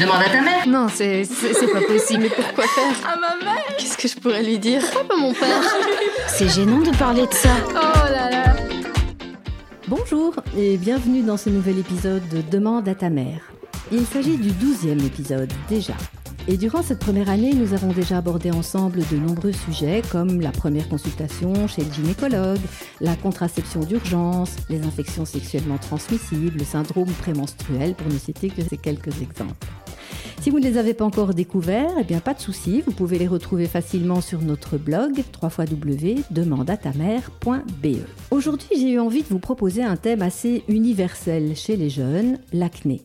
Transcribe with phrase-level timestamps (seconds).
[0.00, 0.66] Demande à ta mère.
[0.66, 2.22] Non, c'est c'est pas possible.
[2.22, 5.34] Mais pourquoi faire À ma mère Qu'est-ce que je pourrais lui dire Pourquoi pas mon
[5.34, 5.62] père
[6.26, 7.50] C'est gênant de parler de ça.
[7.68, 8.56] Oh là là
[9.88, 13.42] Bonjour et bienvenue dans ce nouvel épisode de Demande à ta mère.
[13.92, 15.94] Il s'agit du douzième épisode déjà.
[16.48, 20.50] Et durant cette première année, nous avons déjà abordé ensemble de nombreux sujets comme la
[20.50, 22.60] première consultation chez le gynécologue,
[23.02, 28.78] la contraception d'urgence, les infections sexuellement transmissibles, le syndrome prémenstruel, pour ne citer que ces
[28.78, 29.66] quelques exemples.
[30.40, 33.18] Si vous ne les avez pas encore découverts, eh bien pas de souci, vous pouvez
[33.18, 37.96] les retrouver facilement sur notre blog www.demandeatamère.be.
[38.30, 43.02] Aujourd'hui, j'ai eu envie de vous proposer un thème assez universel chez les jeunes, l'acné.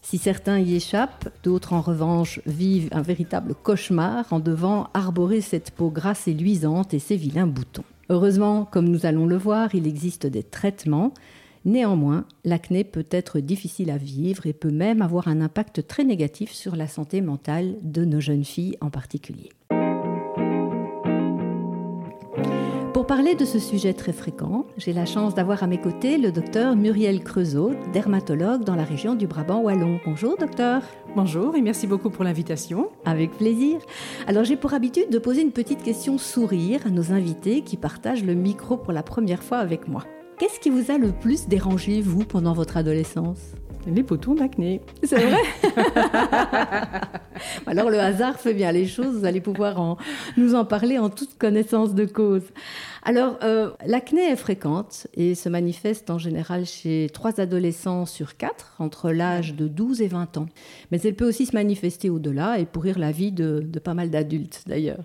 [0.00, 5.72] Si certains y échappent, d'autres en revanche vivent un véritable cauchemar en devant arborer cette
[5.72, 7.84] peau grasse et luisante et ses vilains boutons.
[8.08, 11.12] Heureusement, comme nous allons le voir, il existe des traitements.
[11.68, 16.50] Néanmoins, l'acné peut être difficile à vivre et peut même avoir un impact très négatif
[16.50, 19.50] sur la santé mentale de nos jeunes filles en particulier.
[22.94, 26.32] Pour parler de ce sujet très fréquent, j'ai la chance d'avoir à mes côtés le
[26.32, 30.00] docteur Muriel Creusot, dermatologue dans la région du Brabant Wallon.
[30.06, 30.80] Bonjour docteur.
[31.16, 32.88] Bonjour et merci beaucoup pour l'invitation.
[33.04, 33.78] Avec plaisir.
[34.26, 38.24] Alors j'ai pour habitude de poser une petite question sourire à nos invités qui partagent
[38.24, 40.04] le micro pour la première fois avec moi.
[40.38, 43.40] Qu'est-ce qui vous a le plus dérangé, vous, pendant votre adolescence?
[43.92, 44.80] Les boutons d'acné.
[45.02, 45.36] C'est vrai
[47.66, 49.96] Alors le hasard fait bien les choses, vous allez pouvoir en-
[50.36, 52.42] nous en parler en toute connaissance de cause.
[53.02, 58.74] Alors euh, l'acné est fréquente et se manifeste en général chez trois adolescents sur quatre
[58.78, 60.46] entre l'âge de 12 et 20 ans.
[60.90, 64.10] Mais elle peut aussi se manifester au-delà et pourrir la vie de, de pas mal
[64.10, 65.04] d'adultes d'ailleurs.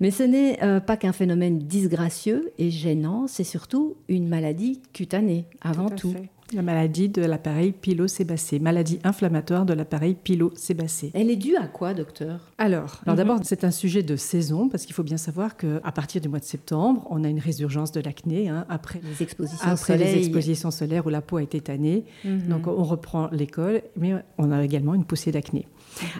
[0.00, 5.46] Mais ce n'est euh, pas qu'un phénomène disgracieux et gênant, c'est surtout une maladie cutanée
[5.60, 6.14] avant tout.
[6.52, 11.10] La maladie de l'appareil pilosébacé, maladie inflammatoire de l'appareil pilosébacé.
[11.12, 12.52] Elle est due à quoi, docteur?
[12.56, 16.20] Alors, alors d'abord, c'est un sujet de saison parce qu'il faut bien savoir qu'à partir
[16.20, 19.98] du mois de septembre, on a une résurgence de l'acné hein, après, Les expositions après
[19.98, 22.04] les expositions solaires où la peau a été tannée.
[22.24, 22.48] Mhm.
[22.48, 25.66] Donc on reprend l'école, mais on a également une poussée d'acné.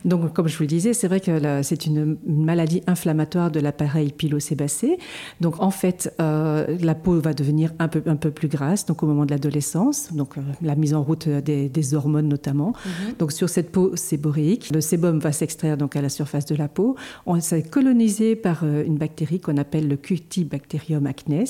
[0.05, 4.13] Donc comme je vous le disais, c'est vrai que c'est une maladie inflammatoire de l'appareil
[4.13, 4.99] pilosébacé.
[5.41, 9.03] Donc en fait, euh, la peau va devenir un peu, un peu plus grasse donc
[9.03, 12.73] au moment de l'adolescence, donc euh, la mise en route des, des hormones notamment.
[13.19, 16.69] Donc sur cette peau séboréique, le sébum va s'extraire donc à la surface de la
[16.69, 16.97] peau.
[17.27, 21.45] On s'est colonisé par euh, une bactérie qu'on appelle le Cutibacterium acnes.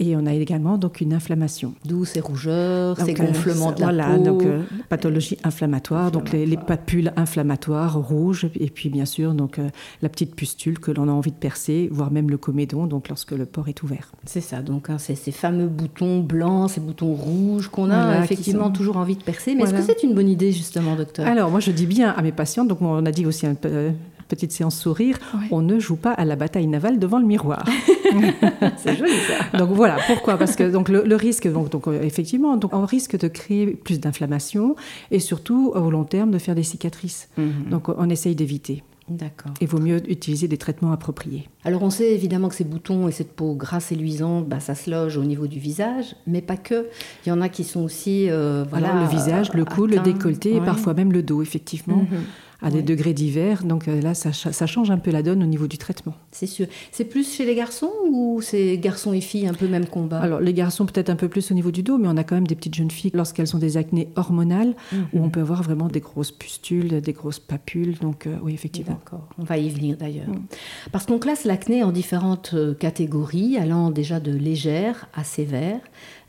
[0.00, 1.74] Et on a également donc une inflammation.
[1.84, 4.22] D'où ces rougeurs, ces Donc, euh, gonflements de la voilà, peau.
[4.22, 9.58] donc euh, pathologie inflammatoire, donc les, les papules inflammatoires rouges, et puis bien sûr donc
[9.58, 9.68] euh,
[10.02, 13.32] la petite pustule que l'on a envie de percer, voire même le comédon, donc lorsque
[13.32, 14.12] le port est ouvert.
[14.24, 18.24] C'est ça, donc hein, c'est ces fameux boutons blancs, ces boutons rouges qu'on a Voilà,
[18.24, 19.54] effectivement sont- toujours envie de percer.
[19.56, 19.78] Mais Voilà.
[19.80, 21.26] est-ce que c'est une bonne idée justement, docteur?
[21.26, 23.90] Alors moi je dis bien à mes patientes, donc on a dit aussi une pe-
[24.28, 25.18] petite séance sourire,
[25.50, 27.64] on ne joue pas à la bataille navale devant le miroir.
[28.76, 29.58] C'est joli ça.
[29.58, 30.36] Donc voilà, pourquoi?
[30.36, 33.66] Parce que donc le, le risque, donc, donc euh, effectivement, donc on risque de créer
[33.68, 34.76] plus d'inflammation
[35.10, 37.28] et surtout au long terme de faire des cicatrices.
[37.70, 38.82] Donc on essaye d'éviter.
[39.08, 39.52] D'accord.
[39.62, 41.48] Il vaut mieux utiliser des traitements appropriés.
[41.64, 44.74] Alors on sait évidemment que ces boutons et cette peau grasse et luisante, bah, ça
[44.74, 46.88] se loge au niveau du visage, mais pas que.
[47.24, 49.98] Il y en a qui sont aussi, euh, voilà, Alors le visage, le cou, le
[50.00, 52.20] décolleté et parfois même le dos, effectivement, Mhm.
[52.60, 52.82] À des Ouais.
[52.82, 53.62] degrés divers.
[53.64, 56.14] Donc euh, là, ça, cha- ça change un peu la donne au niveau du traitement.
[56.32, 56.66] C'est sûr.
[56.92, 60.18] C'est plus chez les garçons ou c'est garçons et filles un peu même combat?
[60.20, 62.34] Alors les garçons peut-être un peu plus au niveau du dos, mais on a quand
[62.34, 64.74] même des petites jeunes filles lorsqu'elles ont des acnés hormonales
[65.12, 67.96] où on peut avoir vraiment des grosses pustules, des grosses papules.
[68.00, 68.94] Donc euh, oui, effectivement.
[69.04, 70.28] D'accord, on va y venir d'ailleurs.
[70.28, 70.42] Mm.
[70.92, 75.80] Parce qu'on classe l'acné en différentes euh, catégories, allant déjà de légère à sévère.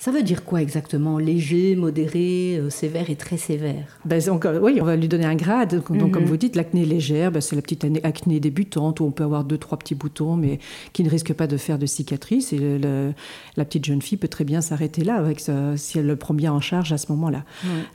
[0.02, 1.18] Ça veut dire quoi exactement?
[1.20, 4.00] Léger, modéré, euh, sévère et très sévère?
[4.06, 5.76] Ben, encore- oui, on va lui donner un grade.
[5.76, 6.12] Donc, Mhm.
[6.12, 9.44] comme vous dites, l'acné légère, ben, c'est la petite acné- débutante où on peut avoir
[9.44, 10.60] deux, trois petits boutons, mais
[10.94, 12.54] qui ne risquent pas de faire de cicatrices.
[12.54, 13.14] Et le- le-
[13.58, 15.42] la petite jeune fille peut très bien s'arrêter là, avec
[15.76, 17.44] si elle le prend bien en charge à ce moment-là.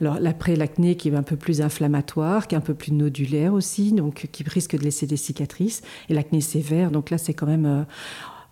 [0.03, 3.55] Alors après, l'acné qui est un peu plus inflammatoire, qui est un peu plus nodulaire
[3.55, 5.81] aussi, donc qui risque de laisser des cicatrices.
[6.11, 7.65] Et l'acné sévère, donc là, c'est quand même...
[7.65, 7.83] euh,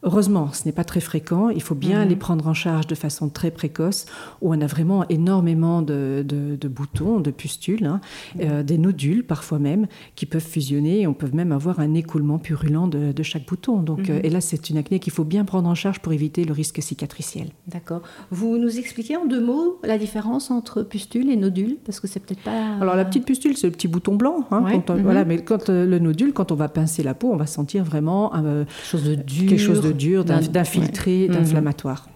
[0.04, 1.48] Heureusement, ce n'est pas très fréquent.
[1.50, 4.06] Il faut bien les prendre en charge de façon très précoce,
[4.40, 8.00] où on a vraiment énormément de, de- de boutons, de pustules, hein,
[8.40, 11.02] euh, des nodules parfois même, qui peuvent fusionner.
[11.02, 13.80] Et on peut même avoir un écoulement purulent de, de chaque bouton.
[13.80, 16.44] Donc, euh, et là, c'est une acné qu'il faut bien prendre en charge pour éviter
[16.44, 17.50] le risque cicatriciel.
[17.68, 18.02] D'accord.
[18.32, 22.18] Vous nous expliquez en deux mots la différence entre pustule et nodule Parce que c'est
[22.20, 22.74] peut-être pas.
[22.80, 24.46] Alors la petite pustule, c'est le petit bouton blanc.
[24.50, 24.72] hein, Ouais.
[24.72, 25.02] quand on- Mhm.
[25.02, 27.84] Voilà, mais quand euh, le nodule, quand on va pincer la peau, on va sentir
[27.84, 29.48] vraiment quelque chose de dur.
[29.48, 31.28] quelque chose de dur, d'infiltré.
[31.28, 31.34] Mhm.
[31.34, 32.06] d'inflammatoire.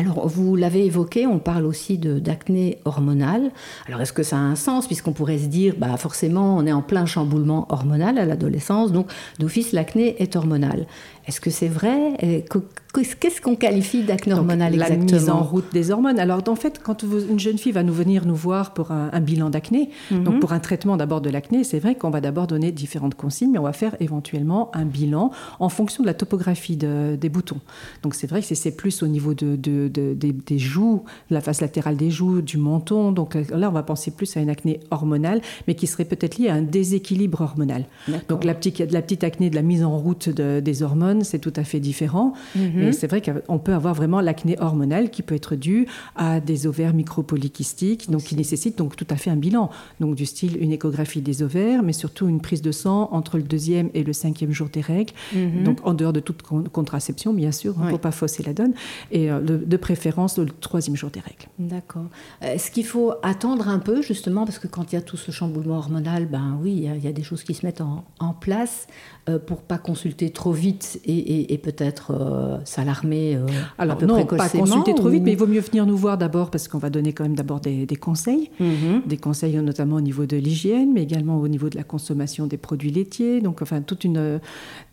[0.00, 3.50] Alors, vous l'avez évoqué, on parle aussi d'acné hormonal.
[3.86, 6.72] Alors, est-ce que ça a un sens Puisqu'on pourrait se dire, bah, forcément, on est
[6.72, 9.08] en plein chamboulement hormonal à l'adolescence, donc
[9.38, 10.86] d'office, l'acné est hormonal.
[11.26, 12.44] Est-ce que c'est vrai?
[12.92, 16.18] Qu'est-ce qu'on qualifie d'acné hormonal exactement La mise en route des hormones.
[16.18, 19.50] Alors, en fait, quand une jeune fille va nous venir nous voir pour un, bilan
[19.50, 20.24] d'acné, mhm.
[20.24, 23.52] donc pour un traitement d'abord de l'acné, c'est vrai qu'on va d'abord donner différentes consignes,
[23.52, 25.30] mais on va faire éventuellement un bilan
[25.60, 27.60] en fonction de la topographie des boutons.
[28.02, 29.56] Donc, c'est vrai que c'est plus au niveau de,
[29.90, 33.12] des, joues, de la face latérale des joues, du menton.
[33.12, 36.48] Donc là, on va penser plus à une acné hormonale, mais qui serait peut-être liée
[36.48, 37.84] à un déséquilibre hormonal.
[38.28, 41.52] Donc, la petite, la petite acné de la mise en route des hormones, c'est tout
[41.56, 42.34] à fait différent.
[42.54, 46.66] Mais c'est vrai qu'on peut avoir vraiment l'acné hormonale qui peut être due à des
[46.66, 49.70] ovaires micropolykystiques, donc qui nécessite donc tout à fait un bilan.
[50.00, 53.42] Donc du style une échographie des ovaires, mais surtout une prise de sang entre le
[53.42, 55.12] deuxième et le cinquième jour des règles.
[55.34, 55.64] Mhm.
[55.64, 58.72] Donc en dehors de toute contraception, bien sûr, pour ne pas fausser la donne.
[59.10, 59.40] Et euh,
[59.70, 61.46] de, préférence le troisième jour des règles.
[61.58, 62.06] D'accord.
[62.40, 65.30] Est-ce qu'il faut attendre un peu, justement, parce que quand il y a tout ce
[65.30, 68.86] chamboulement hormonal, ben oui, il y, a, des choses qui se mettent en, en place.
[69.28, 73.46] Euh, pour pas consulter trop vite et, peut-être euh, s'alarmer euh,
[73.76, 76.68] Alors non, pas consulter trop vite, mais il vaut mieux venir nous voir d'abord parce
[76.68, 79.02] qu'on va donner quand même d'abord des, conseils, mhm.
[79.04, 82.56] des conseils notamment au niveau de l'hygiène, mais également au niveau de la consommation des
[82.56, 83.42] produits laitiers.
[83.42, 84.40] Donc enfin toute une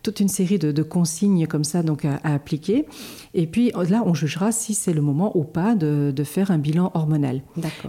[0.02, 2.86] toute une série de, consignes comme ça donc à, appliquer.
[3.34, 6.90] Et puis là, on jugera si c'est le moment ou pas de, faire un bilan
[6.94, 7.40] hormonal.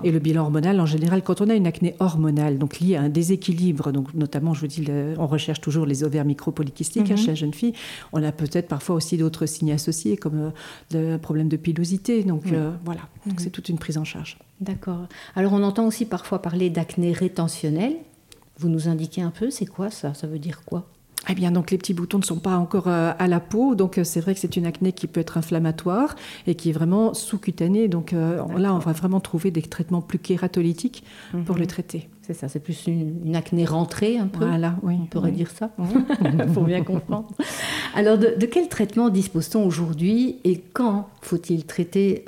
[0.03, 3.01] Et le bilan hormonal, en général, quand on a une acné hormonale, donc liée à
[3.01, 4.85] un déséquilibre, donc notamment, je vous dis,
[5.17, 7.17] on recherche toujours les ovaires micropolykystiques hein, mhm.
[7.17, 7.73] chez la jeune fille.
[8.13, 10.51] On a peut-être parfois aussi d'autres signes associés, comme
[10.93, 12.23] euh, le problème de pilosité.
[12.23, 14.37] Donc euh, voilà, donc c'est toute une prise en charge.
[14.61, 15.07] D'accord.
[15.35, 17.95] Alors on entend aussi parfois parler d'acné rétentionnelle.
[18.57, 20.13] Vous nous indiquez un peu, c'est quoi ça?
[20.13, 20.85] Ça veut dire quoi?
[21.27, 23.97] Eh bien, donc les petits boutons ne sont pas encore euh, à la peau, donc
[23.97, 26.15] euh, c'est vrai que c'est une acné qui peut être inflammatoire
[26.47, 27.87] et qui est vraiment sous-cutanée.
[27.87, 31.03] Donc euh, là, on va vraiment trouver des traitements plus kératolytiques
[31.45, 31.67] pour le mhm.
[31.67, 32.09] traiter.
[32.29, 34.45] C'est ça, c'est plus une, acné rentrée un peu.
[34.45, 34.93] Voilà, oui.
[35.01, 35.71] On pourrait dire ça,
[36.53, 37.27] pour bien comprendre.
[37.95, 42.25] Alors, de, quel traitement dispose-t-on aujourd'hui et quand faut-il traiter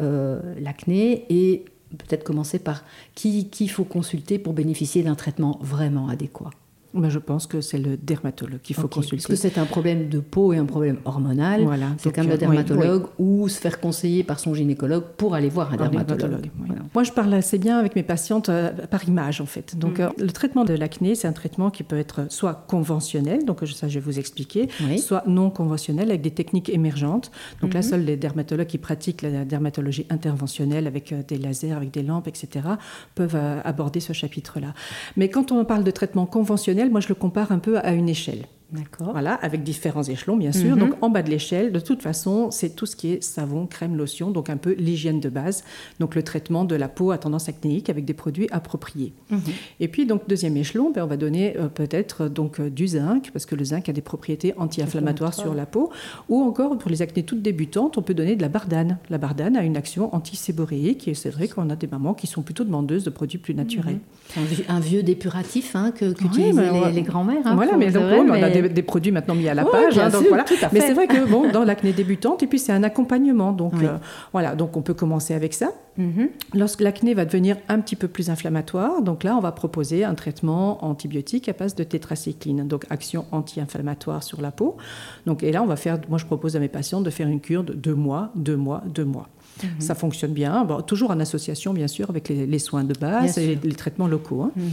[0.59, 2.83] l'acné et peut-être commencer par
[3.13, 6.49] qui il faut consulter pour bénéficier d'un traitement vraiment adéquat?
[6.93, 9.17] Ben, je pense que c'est le dermatologue qu'il faut consulter.
[9.17, 11.63] Parce que c'est un problème de peau et un problème hormonal.
[11.63, 11.87] Voilà.
[11.97, 15.71] C'est comme le euh, dermatologue ou se faire conseiller par son gynécologue pour aller voir
[15.73, 16.49] un, dermatologue.
[16.93, 19.77] Moi, je parle assez bien avec mes patientes euh, par image, en fait.
[19.77, 20.01] Donc, mm.
[20.01, 23.87] euh, le traitement de l'acné, c'est un traitement qui peut être soit conventionnel, donc ça,
[23.87, 24.67] je vais vous expliquer,
[24.97, 27.31] soit non conventionnel avec des techniques émergentes.
[27.61, 27.83] Donc là, mm-hmm.
[27.83, 32.67] seuls les dermatologues qui pratiquent la dermatologie interventionnelle avec des lasers, avec des lampes, etc.,
[33.15, 34.73] peuvent aborder ce chapitre-là.
[35.15, 38.09] Mais quand on parle de traitement conventionnel, moi je le compare un peu à une
[38.09, 38.45] échelle.
[38.71, 39.11] D'accord.
[39.11, 40.75] Voilà, avec différents échelons, bien sûr.
[40.75, 40.79] Mhm.
[40.79, 43.97] Donc, en bas de l'échelle, de toute façon, c'est tout ce qui est savon, crème,
[43.97, 45.65] lotion, donc un peu l'hygiène de base.
[45.99, 49.11] Donc, le traitement de la peau à tendance acnéique avec des produits appropriés.
[49.29, 49.41] Mhm.
[49.81, 53.31] Et puis, donc, deuxième échelon, ben, on va donner euh, peut-être donc euh, du zinc,
[53.33, 55.91] parce que le zinc a des propriétés anti-inflammatoires sur la peau.
[56.29, 58.99] Ou encore, pour les acnés toutes débutantes, on peut donner de la bardane.
[59.09, 62.41] La bardane a une action anti-séboréique, et c'est vrai qu'on a des mamans qui sont
[62.41, 63.99] plutôt demandeuses de produits plus naturels.
[64.37, 64.43] Mhm.
[64.69, 67.45] Un, vieux dépuratif hein, que, qu'utilisent les, les grands-mères.
[67.45, 69.97] Hein, voilà, mais donc, on a des des, produits maintenant mis à la page.
[69.97, 70.45] Hein, donc voilà.
[70.71, 73.51] Mais c'est vrai que bon, dans l'acné débutante, et puis c'est un accompagnement.
[73.51, 73.97] Donc euh,
[74.33, 75.71] voilà, donc on peut commencer avec ça.
[75.99, 76.29] Mm-hmm.
[76.55, 80.15] Lorsque l'acné va devenir un petit peu plus inflammatoire, donc là on va proposer un
[80.15, 84.77] traitement antibiotique à base de tétracycline, donc action anti-inflammatoire sur la peau.
[85.25, 87.41] Donc et là on va faire, moi je propose à mes patients de faire une
[87.41, 89.27] cure de deux mois, deux mois, deux mois.
[89.63, 89.69] Mhm.
[89.79, 93.73] Ça fonctionne bien, toujours en association bien sûr avec les, soins de base et les,
[93.73, 94.43] traitements locaux.
[94.43, 94.51] Hein.
[94.55, 94.63] Mhm.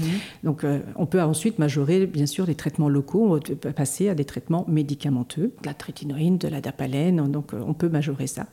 [0.45, 4.15] Donc euh, on peut ensuite majorer bien sûr les traitements locaux, on peut passer à
[4.15, 8.47] des traitements médicamenteux, de la trétinoïne, de la dapalène, donc euh, on peut majorer ça.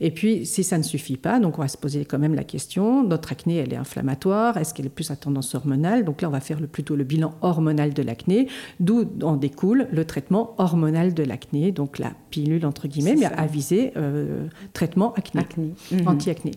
[0.00, 2.44] Et puis si ça ne suffit pas, donc on va se poser quand même la
[2.44, 6.04] question, notre acné elle est inflammatoire, est-ce qu'elle est plus à tendance hormonale?
[6.04, 8.48] Donc là on va faire le, plutôt le bilan hormonal de l'acné,
[8.80, 13.46] d'où en découle le traitement hormonal de l'acné, donc la pilule entre guillemets, mais à
[13.46, 15.42] viser euh, traitement acné.
[15.90, 16.08] Mhm.
[16.08, 16.52] anti-acné.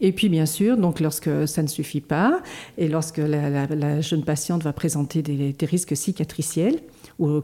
[0.00, 2.40] Et puis, bien sûr, donc, lorsque ça ne suffit pas,
[2.78, 6.80] et lorsque la, jeune patiente va présenter des, des risques cicatriciels,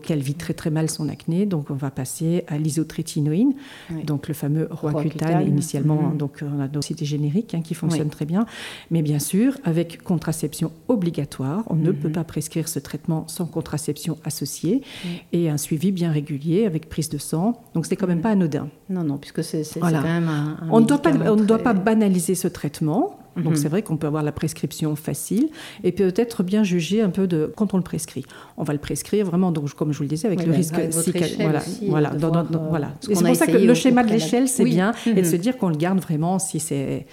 [0.02, 1.46] qu'elle vit très très mal son acné.
[1.46, 3.54] Donc on va passer à l'isotrétinoïne,
[4.04, 6.02] donc le fameux Roaccutane initialement.
[6.02, 6.16] Mhm.
[6.16, 8.46] Donc on a aussi des génériques hein, qui fonctionnent très bien.
[8.90, 12.14] Mais bien sûr, avec contraception obligatoire, on ne peut mhm.
[12.14, 14.82] pas prescrire ce traitement sans contraception associée
[15.32, 17.60] et un suivi bien régulier avec prise de sang.
[17.74, 18.22] Donc c'est quand même mhm.
[18.22, 18.68] pas anodin.
[18.88, 22.34] Non, non, puisque c'est quand même un, on, doit pas, on ne doit pas banaliser
[22.34, 23.18] ce traitement.
[23.44, 25.48] Donc c'est vrai qu'on peut avoir la prescription facile
[25.84, 28.24] et peut-être bien juger un peu de quand on le prescrit.
[28.56, 30.56] On va le prescrire vraiment, donc comme je vous le disais, avec Oui, le mais
[30.58, 30.74] risque.
[30.78, 32.92] échelle voilà, voilà, dans- dans- euh, voilà.
[33.00, 35.40] ce c'est pour ça que le schéma de l'échelle, c'est bien, et de se Mhm.
[35.42, 37.06] dire qu'on le garde vraiment si c'est.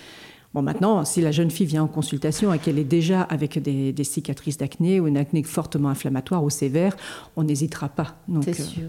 [0.53, 3.91] Bon, maintenant, si la jeune fille vient en consultation et qu'elle est déjà avec des,
[3.91, 6.95] des cicatrices d'acné ou une acné fortement inflammatoire ou sévère,
[7.35, 8.15] on n'hésitera pas.
[8.41, 8.83] C'est euh, sûr.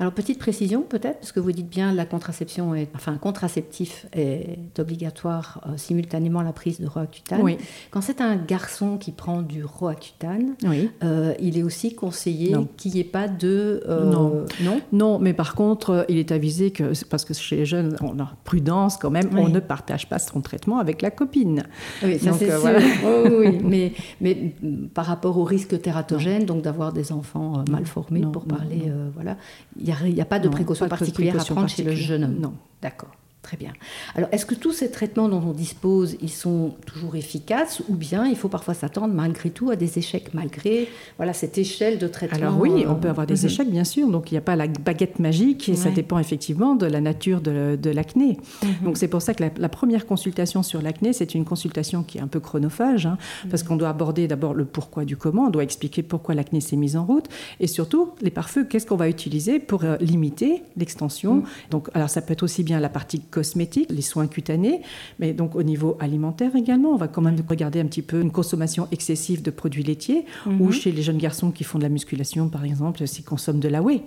[0.00, 4.58] Alors, petite précision peut-être, parce que vous dites bien la contraception est, enfin, contraceptif est
[4.78, 7.40] obligatoire euh, simultanément à la prise de Roaccutane.
[7.42, 7.56] Oui.
[7.90, 10.90] Quand c'est un garçon qui prend du Roaccutane, oui.
[11.04, 13.82] euh, il est aussi conseillé qu'il n'y ait pas de.
[13.88, 14.44] euh, Non.
[14.62, 14.80] Non?
[14.92, 18.32] Non, mais par contre, il est avisé que, parce que chez les jeunes, on a
[18.44, 21.64] prudence quand même, on ne partage pas son traitement avec la copine.
[22.02, 22.80] Oui, ça c'est voilà.
[23.04, 27.86] Oh, oui, mais, mais mm, par rapport au risque tératogène, donc d'avoir des enfants mal
[27.86, 29.36] formés, Non, pour parler, voilà,
[29.76, 31.94] il n'y a, pas de Non, précaution pas de particulière précaution à prendre chez le
[31.94, 32.38] jeune homme.
[32.38, 32.54] Non.
[32.80, 33.10] D'accord.
[33.42, 33.72] Très bien.
[34.14, 38.24] Alors, est-ce que tous ces traitements dont on dispose, ils sont toujours efficaces ou bien
[38.24, 42.38] il faut parfois s'attendre malgré tout à des échecs, malgré voilà, cette échelle de traitement
[42.38, 43.46] Alors oui, euh, on peut avoir des mhm.
[43.46, 44.08] échecs, bien sûr.
[44.08, 47.40] Donc il n'y a pas la baguette magique et ça dépend effectivement de la nature
[47.40, 48.38] de, de l'acné.
[48.62, 48.84] Mhm.
[48.84, 52.18] Donc c'est pour ça que la, la première consultation sur l'acné, c'est une consultation qui
[52.18, 53.50] est un peu chronophage, hein, Mhm.
[53.50, 56.76] parce qu'on doit aborder d'abord le pourquoi du comment, on doit expliquer pourquoi l'acné s'est
[56.76, 57.26] mise en route,
[57.58, 61.42] et surtout les pare-feux, qu'est-ce qu'on va utiliser pour euh, limiter l'extension.
[61.70, 64.82] Donc alors ça peut être aussi bien la partie cosmétique, les soins cutanés,
[65.18, 68.30] mais donc au niveau alimentaire également, on va quand même regarder un petit peu une
[68.30, 70.60] consommation excessive de produits laitiers, Mhm.
[70.60, 73.68] ou chez les jeunes garçons qui font de la musculation, par exemple, s'ils consomment de
[73.68, 74.02] la whey.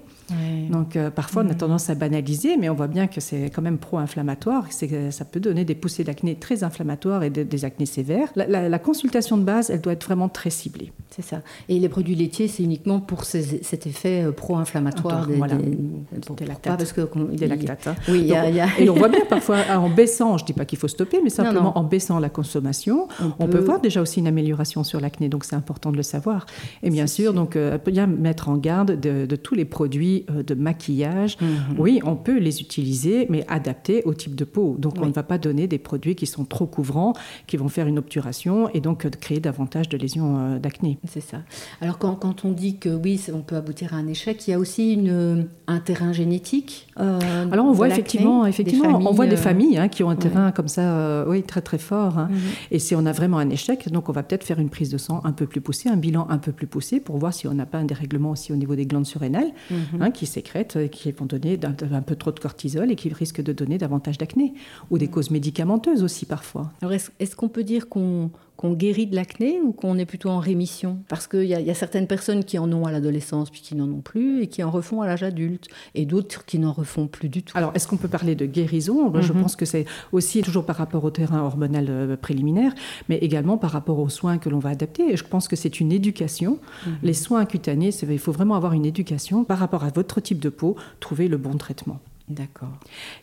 [0.72, 1.50] Donc euh, parfois Mhm.
[1.50, 4.66] on a tendance à banaliser, mais on voit bien que c'est quand même pro-inflammatoire.
[4.72, 8.30] Ça peut donner des poussées d'acné très inflammatoires et de- des acnés sévères.
[8.36, 10.92] La, la- la consultation de base, elle doit être vraiment très ciblée.
[11.12, 11.42] C'est ça.
[11.70, 15.56] Et les produits laitiers, c'est uniquement pour ces- cet effet euh, pro-inflammatoire des, Voilà.
[15.56, 16.78] des- lactates.
[16.78, 17.88] Parce que qu'on- Des lactates.
[17.88, 17.96] hein.
[18.10, 19.90] Oui, il y a, Donc, il y a- Et on voit bien parfois ah, en
[19.90, 21.78] baissant, je ne dis pas qu'il faut stopper, mais simplement non.
[21.78, 23.60] en baissant la consommation, On on, peut...
[23.60, 26.46] peut- voir déjà aussi une amélioration sur l'acné, donc c'est important de le savoir.
[26.84, 27.34] Et bien sûr, sûr.
[27.34, 31.38] donc euh, bien mettre en garde de, de tous les produits euh, de maquillage.
[31.42, 31.76] Mhm.
[31.78, 34.76] Oui, on peut les utiliser, mais adaptés au type de peau.
[34.80, 37.14] Donc on ne va pas donner des produits qui sont trop couvrants,
[37.48, 41.00] qui vont faire une obturation et donc euh, créer davantage de lésions d'acné.
[41.08, 41.38] C'est ça.
[41.82, 44.54] Alors quand, quand on dit que oui, on peut aboutir à un échec, il y
[44.54, 46.88] a aussi une, un terrain génétique.
[46.98, 48.04] Alors on voit l'acné,
[48.48, 50.20] effectivement, on voit des euh, familles hein, qui ont un ouais.
[50.20, 52.18] terrain comme ça, euh, oui, très très fort.
[52.18, 52.28] hein.
[52.32, 52.38] Mhm.
[52.72, 54.98] Et si on a vraiment un échec, donc on va peut-être faire une prise de
[54.98, 57.54] sang un peu plus poussée, un bilan un peu plus poussé pour voir si on
[57.54, 60.02] n'a pas un dérèglement aussi au niveau des glandes surrénales Mhm.
[60.02, 63.42] hein, qui sécrètent et qui vont donner un peu trop de cortisol et qui risquent
[63.44, 64.54] de donner davantage d'acné
[64.90, 66.72] ou des causes médicamenteuses aussi parfois.
[66.82, 70.30] Alors est-ce est-ce qu'on peut dire qu'on qu'on guérit de l'acné ou qu'on est plutôt
[70.30, 71.00] en rémission?
[71.10, 73.62] Parce qu'il y, a- il y a certaines personnes qui en ont à l'adolescence puis
[73.62, 76.72] qui n'en ont plus et qui en refont à l'âge adulte et d'autres qui n'en
[76.72, 77.58] refont plus du tout.
[77.58, 79.10] Alors, est-ce qu'on peut parler de guérison?
[79.10, 79.42] Moi, Je Mhm.
[79.42, 82.74] pense que c'est aussi toujours par rapport au terrain hormonal euh, préliminaire,
[83.10, 85.12] mais également par rapport aux soins que l'on va adapter.
[85.14, 86.60] Et je pense que c'est une éducation.
[86.86, 86.94] Mhm.
[87.04, 90.50] Les soins cutanés, il faut vraiment avoir une éducation par rapport à votre type de
[90.50, 92.00] peau, trouver le bon traitement.
[92.28, 92.70] D'accord.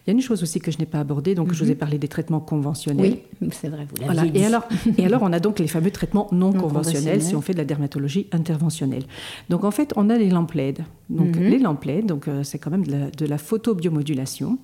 [0.06, 1.74] Il y a une chose aussi que je n'ai pas abordée, donc je vous ai
[1.74, 3.18] parlé des traitements conventionnels.
[3.40, 4.22] Oui, c'est vrai, vous Voilà.
[4.22, 4.38] dit.
[4.38, 4.62] Et alors,
[4.96, 7.58] et alors, on a donc les fameux traitements non, Non conventionnels si on fait de
[7.58, 9.02] la dermatologie interventionnelle.
[9.50, 10.84] Donc, en fait, on a les lampes LED.
[11.10, 11.42] Donc, Mhm.
[11.42, 14.58] les lampes LED, donc euh, c'est quand même de la, de la photobiomodulation.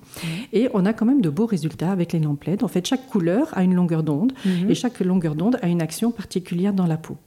[0.53, 2.63] Et on a quand même de beaux résultats avec les lampes LED.
[2.63, 4.69] En fait, chaque couleur a une longueur d'onde Mhm.
[4.71, 7.17] et chaque longueur d'onde a une action particulière dans la peau.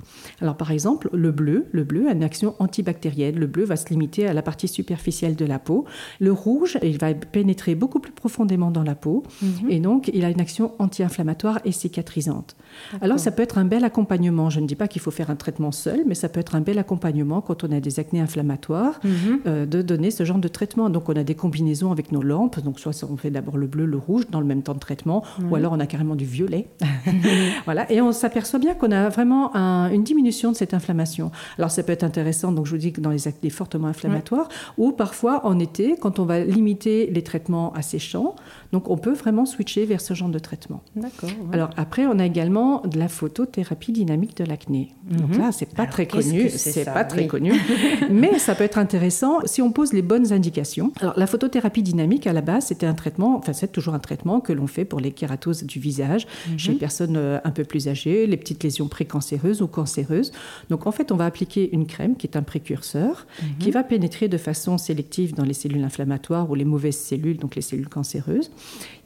[0.40, 3.37] Alors, par exemple, le bleu, le bleu a une action antibactérienne.
[3.38, 5.85] Le bleu va se limiter à la partie superficielle de la peau.
[6.21, 9.23] Le rouge, il va pénétrer beaucoup plus profondément dans la peau.
[9.42, 9.71] Mhm.
[9.71, 12.56] Et donc, il a une action anti-inflammatoire et cicatrisante.
[13.00, 14.50] Alors, ça peut être un bel accompagnement.
[14.50, 16.61] Je ne dis pas qu'il faut faire un traitement seul, mais ça peut être un
[16.61, 19.41] bel accompagnement quand on a des acnés inflammatoires, Mhm.
[19.47, 20.91] euh, de donner ce genre de traitement.
[20.91, 22.61] Donc, on a des combinaisons avec nos lampes.
[22.61, 25.23] Donc, soit on fait d'abord le bleu, le rouge dans le même temps de traitement,
[25.50, 26.67] ou alors on a carrément du violet.
[27.64, 27.91] voilà.
[27.91, 31.31] Et on s'aperçoit bien qu'on a vraiment un- une diminution de cette inflammation.
[31.59, 32.52] Alors, ça peut être intéressant.
[32.52, 34.49] Donc, je vous dis que dans les acnés fortement inflammatoires,
[34.79, 38.35] ou parfois en été, quand on va limiter les traitements asséchants,
[38.73, 40.81] donc on peut vraiment switcher vers ce genre de traitement.
[40.97, 41.29] D'accord.
[41.31, 41.55] ouais.
[41.55, 44.90] Alors après, on a également de la photothérapie dynamique de l'acné.
[45.11, 47.26] Donc là, c'est pas Alors, très connu, c'est pas très Oui.
[47.28, 47.52] connu,
[48.11, 50.92] mais ça peut être intéressant si on pose les bonnes indications.
[51.00, 54.40] Alors la photothérapie dynamique à la base, c'était un traitement, enfin c'est toujours un traitement
[54.40, 56.26] que l'on fait pour les kératoses du visage
[56.57, 60.33] chez les personnes euh, un peu plus âgées, les petites lésions précancéreuses ou cancéreuses.
[60.71, 63.26] Donc en fait, on va appliquer une crème qui est un précurseur
[63.59, 67.54] qui va pénétrer de façon sélective dans les cellules inflammatoires ou les mauvaises cellules, donc
[67.57, 68.50] les cellules cancéreuses.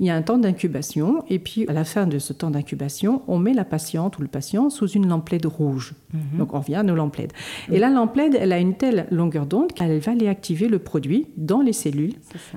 [0.01, 3.23] Il y a un temps d'incubation et puis à la fin de ce temps d'incubation,
[3.29, 5.95] on met la patiente ou le patient sous une lampe LED rouge.
[6.39, 7.33] Donc on revient à nos lampes LED.
[7.71, 10.79] Et la lampe LED, elle a une telle longueur d'onde qu'elle va aller activer le
[10.79, 12.15] produit dans les cellules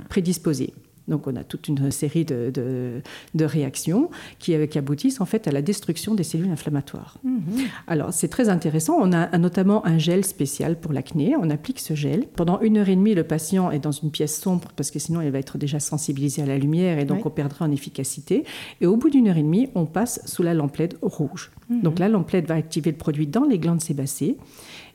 [0.10, 0.74] prédisposées.
[1.10, 5.52] Donc on a toute une série de, de, réactions qui, qui, aboutissent en fait à
[5.52, 7.18] la destruction des cellules inflammatoires.
[7.24, 7.42] Mhm.
[7.88, 8.98] Alors c'est très intéressant.
[9.00, 11.36] On a notamment un gel spécial pour l'acné.
[11.36, 12.28] On applique ce gel.
[12.36, 15.22] Pendant une heure et demie, le patient est dans une pièce sombre parce que sinon
[15.22, 18.44] il va être déjà sensibilisé à la lumière et donc on perdra en efficacité.
[18.82, 21.52] Et au bout d'une heure et demie, on passe sous la lampe LED rouge.
[21.70, 21.82] Mhm.
[21.82, 24.38] Donc la lampe LED va activer le produit dans les glandes sébacées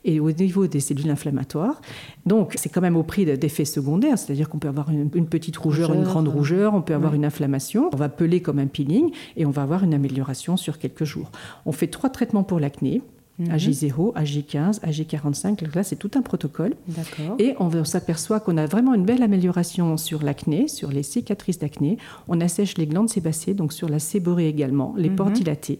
[0.05, 1.81] et au niveau des cellules inflammatoires.
[2.25, 5.93] Donc, c'est quand même au prix d'effets secondaires, c'est-à-dire qu'on peut avoir une, petite rougeur,
[5.93, 9.45] une grande rougeur, on peut avoir une inflammation, on va peler comme un peeling et
[9.45, 11.31] on va avoir une amélioration sur quelques jours.
[11.65, 13.01] On fait trois traitements pour l'acné.
[13.37, 16.73] AJ0, AJ15, AJ45, là c'est tout un protocole.
[17.37, 21.97] Et on, s'aperçoit qu'on a vraiment une belle amélioration sur l'acné, sur les cicatrices d'acné.
[22.29, 25.79] On assèche les glandes sébacées, donc sur la séborrhée également, les pores dilatés.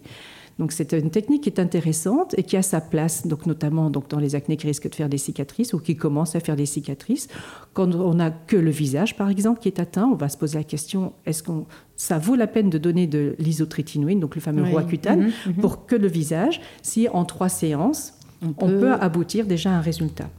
[0.57, 4.09] Donc c'est une technique qui est intéressante et qui a sa place, donc notamment donc
[4.09, 6.65] dans les acnés qui risquent de faire des cicatrices ou qui commencent à faire des
[6.65, 7.27] cicatrices.
[7.73, 10.57] Quand on n'a que le visage, par exemple, qui est atteint, on va se poser
[10.57, 11.51] la question est-ce que
[11.97, 14.71] ça vaut la peine de donner de l'isotrétinoïne, donc le fameux oui.
[14.71, 15.53] Roaccutane, mhm, mhm.
[15.55, 18.13] pour que le visage, si en trois séances,
[18.57, 20.29] on peut, aboutir déjà à un résultat.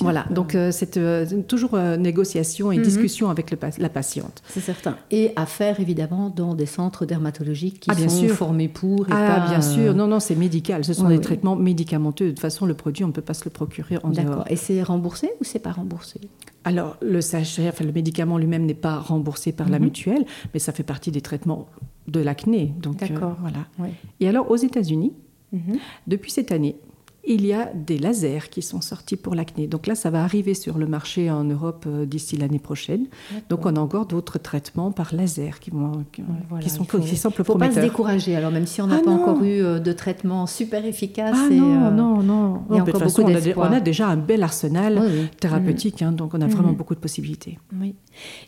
[0.00, 2.82] Voilà, donc euh, c'est euh, toujours euh, négociation et mhm.
[2.82, 4.42] discussion avec la patiente.
[4.48, 4.96] C'est certain.
[5.10, 8.34] Et à faire évidemment dans des centres dermatologiques qui ah, bien sont sûr.
[8.34, 9.08] formés pour.
[9.08, 9.94] Et ah, bien sûr.
[9.94, 10.84] Non, non, c'est médical.
[10.84, 12.26] Ce sont des traitements médicamenteux.
[12.26, 14.24] De toute façon, le produit, on ne peut pas se le procurer en dehors.
[14.24, 14.44] D'accord.
[14.48, 16.20] Et c'est remboursé ou c'est pas remboursé?
[16.64, 19.84] Alors, le sachet, enfin, le médicament lui-même n'est pas remboursé par la mhm.
[19.84, 20.24] mutuelle,
[20.54, 21.68] mais ça fait partie des traitements
[22.06, 22.74] de l'acné.
[22.78, 23.36] D'accord.
[23.40, 23.90] voilà.
[24.20, 25.12] Et alors, aux États-Unis,
[25.52, 25.78] mhm.
[26.06, 26.76] depuis cette année,
[27.24, 29.68] il y a des lasers qui sont sortis pour l'acné.
[29.68, 33.06] Donc là, ça va arriver sur le marché en Europe euh, d'ici l'année prochaine.
[33.48, 36.22] Donc on a encore d'autres traitements par laser qui, vont, qui,
[36.68, 38.34] sont, faut, qui semblent faut pas se décourager.
[38.34, 41.36] Alors même si on n'a ah pas encore eu euh, de traitement super efficace.
[41.38, 42.62] Ah non, euh, non, non.
[42.70, 45.00] Y a encore beaucoup on, a, on a déjà un bel arsenal
[45.38, 46.76] thérapeutique, hein, donc on a vraiment mm.
[46.76, 47.58] beaucoup de possibilités.
[47.80, 47.94] Oui.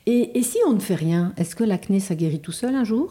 [0.07, 2.85] Et, et si on ne fait rien, est-ce que l'acné, ça guérit tout seul un
[2.85, 3.11] jour?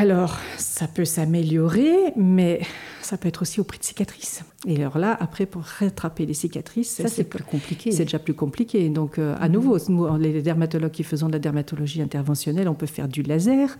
[0.00, 2.62] Alors, ça peut s'améliorer, mais
[3.02, 4.42] ça peut être aussi au prix de cicatrices.
[4.66, 7.92] Et alors là, après, pour rattraper les cicatrices, ça c'est plus compliqué.
[7.92, 8.88] C'est déjà plus compliqué.
[8.88, 9.54] Donc, euh, à mhm.
[9.54, 13.76] nouveau, nous, les dermatologues qui faisons de la dermatologie interventionnelle, on peut faire du laser,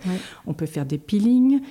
[0.46, 1.62] on peut faire des peelings,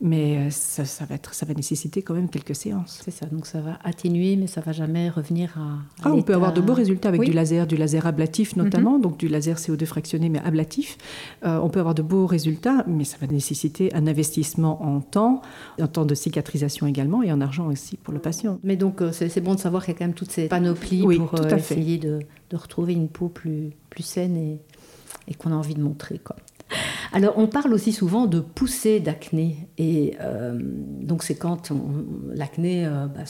[0.00, 3.00] mais euh, ça, va être, ça va nécessiter quand même quelques séances.
[3.04, 5.78] C'est ça, donc ça va atténuer, mais ça va jamais revenir à.
[6.04, 9.02] ah, on peut avoir de beaux résultats avec du laser, du laser ablatif notamment, mhm.
[9.02, 10.98] donc du laser CO2 fractionné mais ablatif.
[11.44, 15.42] Euh, on peut avoir de beaux résultats, mais ça va nécessiter un investissement en temps,
[15.80, 18.60] en temps de cicatrisation également et en argent aussi pour le patient.
[18.62, 21.02] Mais donc euh, c'est bon de savoir qu'il y a quand même toutes ces panoplies
[21.02, 24.60] pour essayer de, de, retrouver une peau plus, plus saine et,
[25.26, 26.18] et qu'on a envie de montrer.
[26.18, 26.36] Quoi.
[27.12, 29.68] Alors, on parle aussi souvent de poussée d'acné.
[29.78, 31.72] Et euh, donc, c'est quand
[32.32, 33.22] l'acné euh, bah,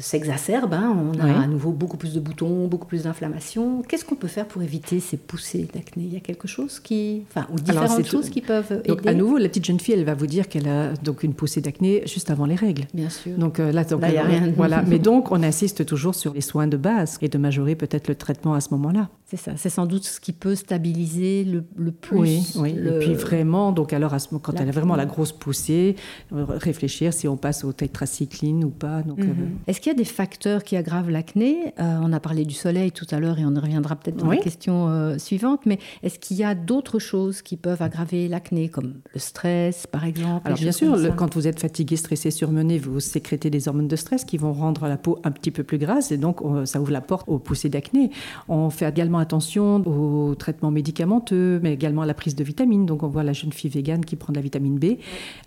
[0.00, 0.96] s'exacerbe, hein.
[0.96, 3.82] on a à nouveau beaucoup plus de boutons, beaucoup plus d'inflammation.
[3.82, 6.04] Qu'est-ce qu'on peut faire pour éviter ces poussées d'acné?
[6.04, 7.22] Il y a quelque chose qui.
[7.30, 10.14] Enfin, ou différentes choses qui peuvent donc, À nouveau, la petite jeune fille, elle va
[10.14, 12.84] vous dire qu'elle a donc une poussée d'acné juste avant les règles.
[12.94, 13.36] Bien sûr.
[13.36, 14.52] Donc euh, là, il n'y a rien.
[14.56, 14.82] Voilà.
[14.86, 18.14] Mais donc, on insiste toujours sur les soins de base et de majorer peut-être le
[18.14, 19.08] traitement à ce moment-là.
[19.26, 19.52] C'est ça.
[19.56, 22.18] C'est sans doute ce qui peut stabiliser le, plus.
[22.18, 25.96] Oui, oui puis vraiment, donc alors, quand elle a vraiment la grosse poussée,
[26.32, 29.02] euh, réfléchir si on passe au tétracycline ou pas.
[29.02, 29.28] Donc, mhm.
[29.28, 31.72] euh, Est-ce qu'il y a des facteurs qui aggravent l'acné?
[31.80, 34.28] Euh, On a parlé du soleil tout à l'heure et on y reviendra peut-être dans
[34.28, 38.94] la question suivante, mais est-ce qu'il y a d'autres choses qui peuvent aggraver l'acné, comme
[39.12, 40.42] le stress, par exemple?
[40.44, 44.24] Alors bien sûr, quand vous êtes fatigué, stressé, surmené, vous sécrétez des hormones de stress
[44.24, 47.00] qui vont rendre la peau un petit peu plus grasse et donc ça ouvre la
[47.00, 48.10] porte aux poussées d'acné.
[48.48, 52.86] On fait également attention aux traitements médicamenteux, mais également à la prise de vitamines.
[52.90, 54.96] Donc on voit la jeune fille végane qui prend de la vitamine B,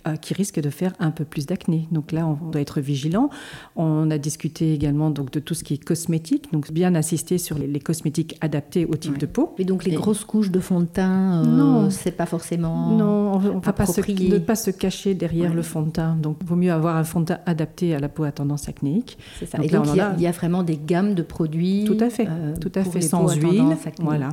[0.08, 1.90] euh, qui risque de faire un peu plus d'acné.
[1.92, 3.30] Donc là, on doit être vigilant.
[3.76, 7.58] On a discuté également donc, de tout ce qui est cosmétique, donc bien insister sur
[7.58, 9.54] les, cosmétiques adaptés au type de peau.
[9.58, 13.34] Et donc les grosses couches de fond de teint, euh, non, c'est pas forcément non,
[13.34, 16.16] on ne va pas se, ne pas se cacher derrière le fond de teint.
[16.16, 18.70] Donc il vaut mieux avoir un fond de teint adapté à la peau à tendance
[18.70, 19.18] acnéique.
[19.38, 19.58] C'est ça.
[19.58, 21.84] Donc, Et donc il, y a, vraiment des gammes de produits.
[21.86, 23.76] Tout à fait, euh, tout à fait, sans huile.
[24.00, 24.30] Voilà.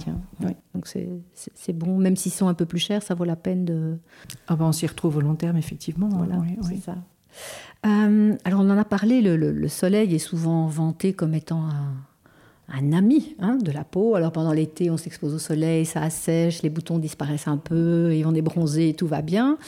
[0.74, 3.98] Donc c'est bon, même s'ils sont un peu plus chers, ça vaut la peine de...
[4.48, 6.08] Ah ben on s'y retrouve au long terme, effectivement.
[6.08, 6.96] Voilà, c'est ça.
[7.86, 11.62] Euh, alors on en a parlé, le, soleil est souvent vanté comme étant
[12.68, 14.14] un, ami hein, de la peau.
[14.14, 18.24] Alors pendant l'été, on s'expose au soleil, ça assèche, les boutons disparaissent un peu, et
[18.24, 19.58] on est bronzé, tout va bien.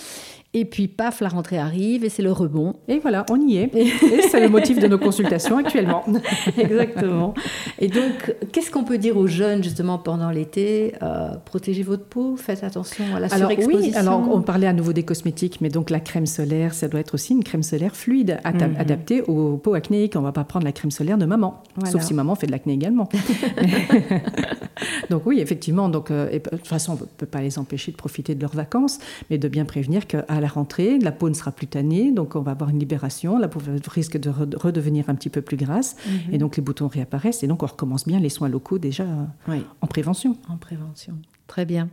[0.55, 2.75] Et puis, paf, la rentrée arrive et c'est le rebond.
[2.87, 3.75] Et voilà, on y est.
[3.75, 3.91] Et
[4.31, 6.05] c'est le motif de nos consultations actuellement.
[6.59, 7.33] Exactement.
[7.79, 12.37] Et donc, qu'est-ce qu'on peut dire aux jeunes justement pendant l'été euh, Protégez votre peau,
[12.37, 13.93] faites attention à la alors, surexposition.
[13.93, 17.01] Oui, alors on parlait à nouveau des cosmétiques, mais donc la crème solaire, ça doit
[17.01, 18.77] être aussi une crème solaire fluide, Mhm.
[18.79, 20.17] adaptée aux peaux acnéiques.
[20.17, 21.91] On ne va pas prendre la crème solaire de maman, Voilà.
[21.91, 23.09] sauf si maman fait de l'acné également.
[25.11, 27.91] donc oui, effectivement, donc, euh, et, de toute façon, on ne peut pas les empêcher
[27.91, 28.99] de profiter de leurs vacances,
[29.31, 32.41] mais de bien prévenir qu'à la rentrée, la peau ne sera plus tannée, donc on
[32.41, 35.97] va avoir une libération, la peau risque de re- redevenir un petit peu plus grasse,
[36.07, 36.35] Mhm.
[36.35, 39.07] et donc les boutons réapparaissent, et donc on recommence bien les soins locaux déjà
[39.49, 39.65] Oui.
[39.81, 40.37] en prévention.
[40.51, 41.15] En prévention.
[41.53, 41.91] Très bien.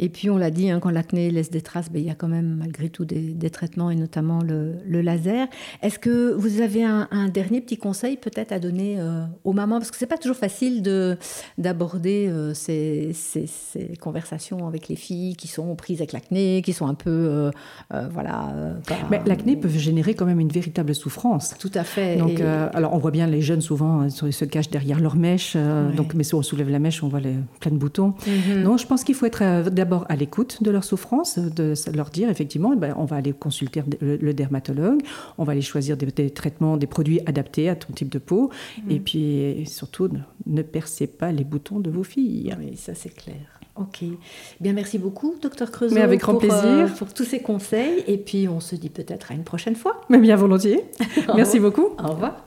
[0.00, 2.14] Et puis, on l'a dit, hein, quand l'acné laisse des traces, ben, il y a
[2.16, 5.46] quand même malgré tout des, des traitements et notamment le, le laser.
[5.82, 9.78] Est-ce que vous avez un, un dernier petit conseil peut-être à donner euh, aux mamans?
[9.78, 11.16] Parce que c'est pas toujours facile de,
[11.58, 16.72] d'aborder euh, ces, ces- ces conversations avec les filles qui sont prises avec l'acné, qui
[16.72, 17.50] sont un peu.
[17.92, 18.52] euh, voilà.
[19.10, 21.54] Mais l'acné peut générer quand même une véritable souffrance.
[21.60, 22.16] Tout à fait.
[22.16, 25.54] Donc, Et- alors on voit bien les jeunes souvent ils se cachent derrière leur mèche.
[25.54, 25.94] Ouais.
[25.96, 28.14] Donc, mais si on soulève la mèche, on voit les, plein de boutons.
[28.26, 28.62] Mhm.
[28.62, 32.10] Non, je pense qu'il faut être euh, d'abord à l'écoute de leur souffrance, de leur
[32.10, 35.00] dire effectivement, eh ben, on va aller consulter le, dermatologue,
[35.38, 38.50] on va aller choisir des, des traitements, des produits adaptés à ton type de peau,
[38.84, 38.90] Mhm.
[38.90, 40.08] et puis surtout
[40.46, 42.54] ne, percez pas les boutons de vos filles.
[42.58, 43.36] Oui, ça c'est clair.
[43.76, 44.02] Ok.
[44.60, 45.94] Bien, merci beaucoup, docteur Creusot.
[45.94, 46.94] Mais avec grand pour, euh, plaisir.
[46.98, 48.02] pour tous ces conseils.
[48.08, 50.00] Et puis, on se dit peut-être à une prochaine fois.
[50.08, 50.84] Mais bien volontiers.
[51.36, 51.90] Merci beaucoup.
[52.02, 52.42] Au revoir.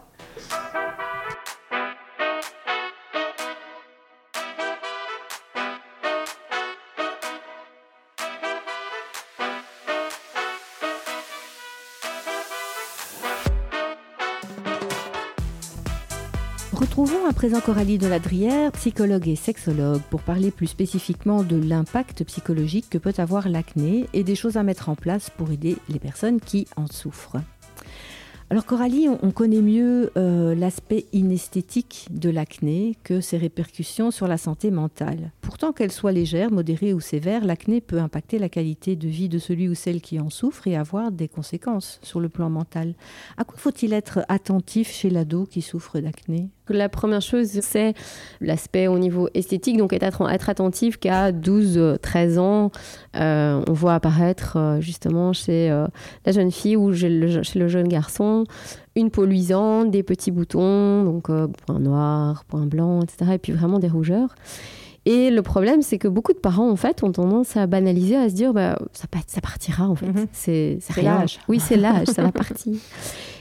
[17.02, 22.92] Retrouvons à présent Coralie Deladrière, psychologue et sexologue, pour parler plus spécifiquement de l'impact psychologique
[22.92, 26.40] que peut avoir l'acné et des choses à mettre en place pour aider les personnes
[26.40, 27.38] qui en souffrent.
[28.52, 34.28] Alors Coralie, on, on connaît mieux euh, l'aspect inesthétique de l'acné que ses répercussions sur
[34.28, 35.32] la santé mentale.
[35.42, 39.40] Pourtant, qu'elle soit légère, modérée ou sévère, l'acné peut impacter la qualité de vie de
[39.40, 42.94] celui ou celle qui en souffre et avoir des conséquences sur le plan mental.
[43.38, 46.50] À quoi faut-il être attentif chez l'ado qui souffre d'acné?
[46.72, 47.94] La première chose, c'est
[48.40, 52.72] l'aspect au niveau esthétique, donc être, attentif qu'à 12-13 ans,
[53.16, 55.88] euh, on voit apparaître euh, justement chez euh,
[56.26, 58.46] la jeune fille ou chez le, jeune garçon
[58.96, 63.34] une peau luisante, des petits boutons, donc euh, points noirs, points blancs, etc.
[63.34, 64.36] Et puis vraiment des rougeurs.
[65.06, 68.30] Et le problème, c'est que beaucoup de parents, en fait, ont tendance à banaliser, à
[68.30, 70.06] se dire, bah, ça, pa- ça partira, en fait.
[70.06, 70.28] Mhm.
[70.32, 71.40] C'est c'est l'âge.
[71.48, 72.76] Oui, c'est l'âge, ça va partir.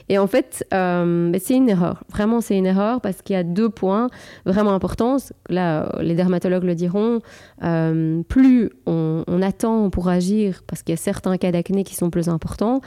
[0.08, 2.02] Et en fait, euh, c'est une erreur.
[2.10, 4.08] Vraiment, c'est une erreur parce qu'il y a deux points
[4.46, 5.18] vraiment importants.
[5.50, 7.20] Là, les dermatologues le diront.
[7.62, 11.94] euh, plus on, on attend pour agir, parce qu'il y a certains cas d'acné qui
[11.94, 12.80] sont plus importants,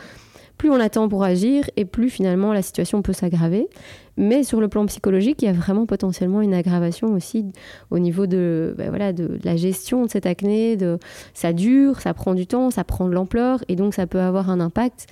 [0.57, 3.67] plus on attend pour agir et plus finalement la situation peut s'aggraver.
[4.17, 7.45] Mais sur le plan psychologique, il y a vraiment potentiellement une aggravation aussi
[7.89, 10.76] au niveau de, ben voilà, de la gestion de cette acné.
[10.78, 10.99] De,
[11.34, 14.49] ça dure, ça prend du temps, ça prend de l'ampleur et donc ça peut avoir
[14.49, 15.08] un impact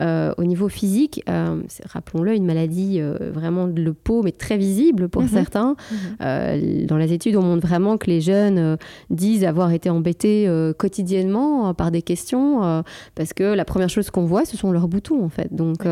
[0.00, 1.22] euh, au niveau physique.
[1.28, 5.28] Euh, Rappelons-le, une maladie euh, vraiment de peau, mais très visible pour Mhm.
[5.28, 5.76] certains.
[6.22, 8.78] Euh, dans les études, on montre vraiment que les jeunes
[9.10, 12.82] disent avoir été embêtés quotidiennement par des questions
[13.14, 15.52] parce que la première chose qu'on voit, ce sont leurs boutons en fait.
[15.54, 15.84] Donc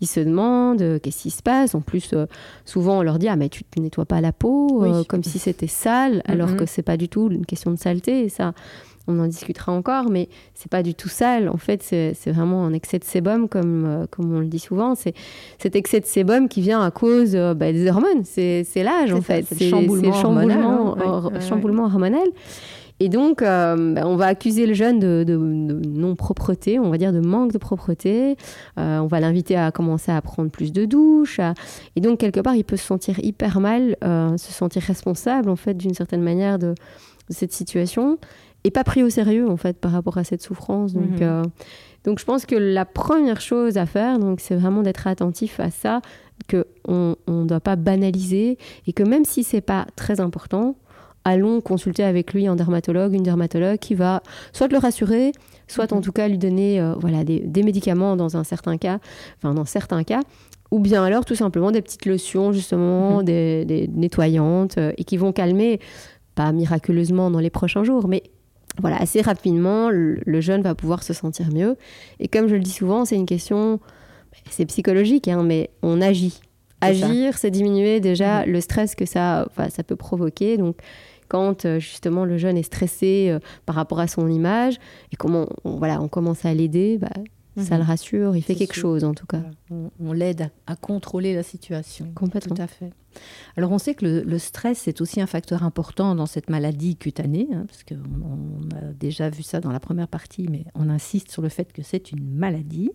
[0.00, 1.74] ils se demandent qu'est-ce qui se passe?
[1.74, 2.26] En plus, euh,
[2.64, 5.06] souvent on leur dit ah mais tu te nettoies pas la peau euh, Oui.
[5.06, 6.56] comme si c'était sale, alors Mhm.
[6.56, 8.24] que c'est pas du tout une question de saleté.
[8.24, 8.52] Et ça,
[9.08, 11.48] on en discutera encore, mais c'est pas du tout sale.
[11.48, 14.94] En fait, c'est vraiment un excès de sébum, comme, euh, comme on le dit souvent.
[14.94, 15.14] C'est
[15.58, 18.24] cet excès de sébum qui vient à cause euh, bah, des hormones.
[18.24, 19.44] C'est l'âge, en fait.
[19.48, 20.94] c'est le chamboulement hormonal, hein.
[20.96, 22.28] Ouais, ouais, chamboulement hormonal.
[23.02, 26.98] Et donc, euh, bah, on va accuser le jeune de, de- de non-propreté, on va
[26.98, 28.36] dire de manque de propreté.
[28.78, 31.38] Euh, on va l'inviter à commencer à prendre plus de douches.
[31.40, 31.54] à-
[31.96, 35.56] Et donc, quelque part, il peut se sentir hyper mal, euh, se sentir responsable, en
[35.56, 36.74] fait, d'une certaine manière de, de
[37.34, 38.18] cette situation.
[38.64, 40.92] Et pas pris au sérieux, en fait, par rapport à cette souffrance.
[40.92, 41.44] Donc, Mhm.
[42.04, 45.70] donc je pense que la première chose à faire, donc, c'est vraiment d'être attentif à
[45.70, 46.02] ça,
[46.50, 50.76] qu'on ne doit pas banaliser et que même si c'est pas très important,
[51.24, 55.32] allons consulter avec lui un dermatologue, une dermatologue qui va soit le rassurer,
[55.68, 56.02] soit en Mhm.
[56.02, 58.98] tout cas lui donner euh, voilà, des, des médicaments dans un certain cas,
[59.38, 60.20] enfin dans certains cas,
[60.70, 63.24] ou bien alors tout simplement des petites lotions justement, Mhm.
[63.24, 65.78] des, des nettoyantes, euh, et qui vont calmer,
[66.34, 68.22] pas miraculeusement dans les prochains jours, mais
[68.80, 71.76] voilà, assez rapidement, le, le jeune va pouvoir se sentir mieux.
[72.20, 73.80] Et comme je le dis souvent, c'est une question,
[74.48, 76.40] c'est psychologique, hein, mais on agit.
[76.82, 80.56] Agir, c'est diminuer déjà le stress que ça, ça peut provoquer.
[80.56, 80.76] Donc,
[81.30, 84.78] quand justement le jeune est stressé par rapport à son image
[85.12, 87.08] et comment on, voilà, on commence à l'aider, bah,
[87.56, 87.88] ça le mhm.
[87.88, 89.42] rassure, il fait quelque chose en tout cas.
[89.70, 92.08] On, l'aide à, contrôler la situation.
[92.14, 92.54] Complètement.
[92.54, 92.90] Tout à fait.
[93.56, 97.48] Alors on sait que le, stress est aussi un facteur important dans cette maladie cutanée,
[97.52, 101.30] hein, parce qu'on on a déjà vu ça dans la première partie, mais on insiste
[101.30, 102.90] sur le fait que c'est une maladie.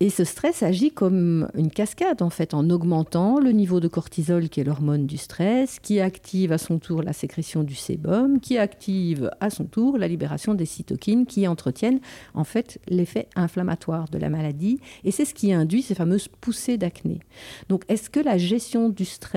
[0.00, 4.48] Et ce stress agit comme une cascade en fait, en augmentant le niveau de cortisol,
[4.48, 8.58] qui est l'hormone du stress, qui active à son tour la sécrétion du sébum, qui
[8.58, 12.00] active à son tour la libération des cytokines, qui entretiennent
[12.34, 14.80] en fait l'effet inflammatoire de la maladie.
[15.04, 17.20] Et c'est ce qui induit ces fameuses poussées d'acné.
[17.68, 19.35] Donc est-ce que la gestion du stress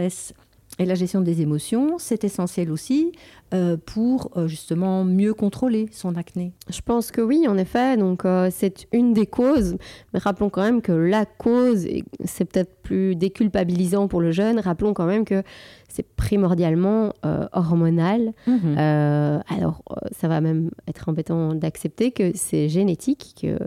[0.79, 3.11] et la gestion des émotions, c'est essentiel aussi
[3.53, 6.53] euh, pour euh, justement mieux contrôler son acné.
[6.69, 7.97] Je pense que oui, en effet.
[7.97, 9.75] Donc euh, c'est une des causes.
[10.13, 11.85] Mais rappelons quand même que la cause,
[12.23, 14.59] c'est peut-être plus déculpabilisant pour le jeune.
[14.59, 15.43] Rappelons quand même que
[15.89, 18.33] c'est primordialement euh, hormonal.
[18.47, 18.75] Mhm.
[18.77, 23.57] Euh, alors, euh, ça va même être embêtant d'accepter que c'est génétique, que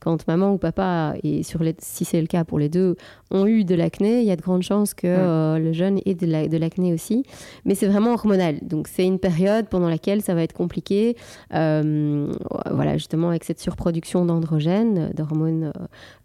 [0.00, 2.96] quand maman ou papa, et sur les, si c'est le cas pour les deux,
[3.30, 6.56] ont eu de l'acné, il y a de grandes chances que le jeune ait de
[6.56, 7.24] l'acné aussi.
[7.64, 8.58] Mais c'est vraiment hormonal.
[8.62, 11.16] Donc, c'est une période pendant laquelle ça va être compliqué.
[11.50, 15.72] voilà, justement, avec cette surproduction d'androgènes, d'hormones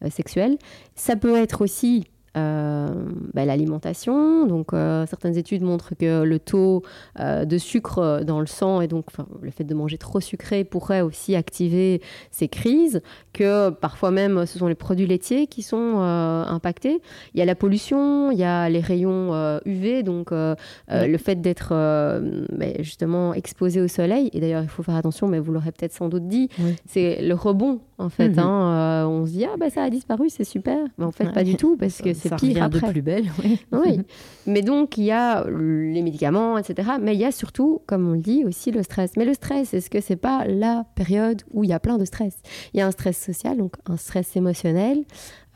[0.09, 0.57] sexuelles.
[0.95, 4.45] Ça peut être aussi bah, l'alimentation.
[4.45, 6.83] Donc, euh, certaines études montrent que le taux
[7.19, 9.05] euh, de sucre dans le sang et donc
[9.41, 13.01] le fait de manger trop sucré pourrait aussi activer ces crises.
[13.33, 17.01] Que parfois même, ce sont les produits laitiers qui sont impactés.
[17.33, 21.73] Il y a la pollution, il y a les rayons UV, donc le fait d'être
[22.79, 24.29] justement exposé au soleil.
[24.33, 26.49] Et d'ailleurs, il faut faire attention, mais vous l'aurez peut-être sans doute dit,
[26.87, 28.29] c'est le rebond en fait.
[28.29, 28.39] Mhm.
[28.39, 31.43] Hein, on se dit ah bah ça a disparu, c'est super, mais en fait pas
[31.43, 33.25] du tout parce que c'est pire de plus belle.
[33.71, 34.01] Oui.
[34.45, 36.91] Mais donc, il y a les médicaments, etc.
[37.01, 39.12] Mais il y a surtout, comme on le dit, aussi le stress.
[39.17, 42.05] Mais le stress, est-ce que c'est pas la période où il y a plein de
[42.05, 42.38] stress?
[42.73, 45.03] Il y a un stress social, donc un stress émotionnel,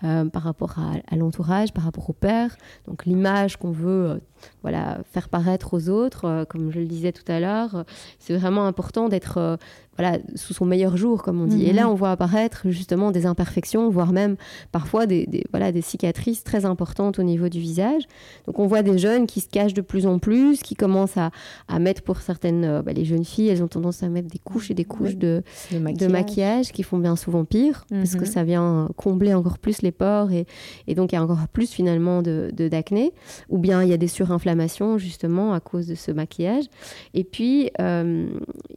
[0.04, 4.18] euh, par rapport à, l'entourage, par rapport au père, donc l'image qu'on veut euh,
[4.62, 7.86] voilà, faire paraître aux autres, euh, comme je le disais tout à l'heure,
[8.20, 9.58] c'est vraiment important d'être
[9.98, 11.66] voilà, sous son meilleur jour, comme on dit.
[11.66, 11.92] Et là, mhm.
[11.92, 14.38] on voit apparaître justement des imperfections, voire même
[14.72, 18.04] parfois des, voilà, des cicatrices très importantes au niveau du visage.
[18.48, 21.32] Donc on voit des jeunes qui se cachent de plus en plus, qui commencent à,
[21.68, 24.72] à mettre pour certaines, bah, les jeunes filles, elles ont tendance à mettre des couches
[24.72, 26.72] et des couches de, de, maquillage.
[26.72, 28.26] qui font bien souvent pire, parce que mhm.
[28.26, 30.48] ça vient combler encore plus les pores et,
[30.88, 33.12] et, donc il y a encore plus finalement de d'acné.
[33.50, 36.66] Ou bien il y a des surinflammations justement à cause de ce maquillage.
[37.14, 38.28] Et puis euh,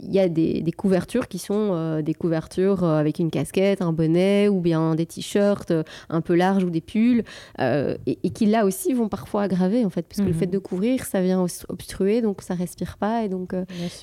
[0.00, 3.82] il y a des, des, couvertures qui sont euh, des couvertures euh, avec une casquette,
[3.82, 5.72] un bonnet ou bien des t-shirts
[6.08, 7.24] un peu larges ou des pulls
[7.58, 10.38] et, qui là aussi vont parfois aggraver en fait, parce que le mhm.
[10.38, 13.54] fait de couvrir ça vient obstruer donc ça respire pas et donc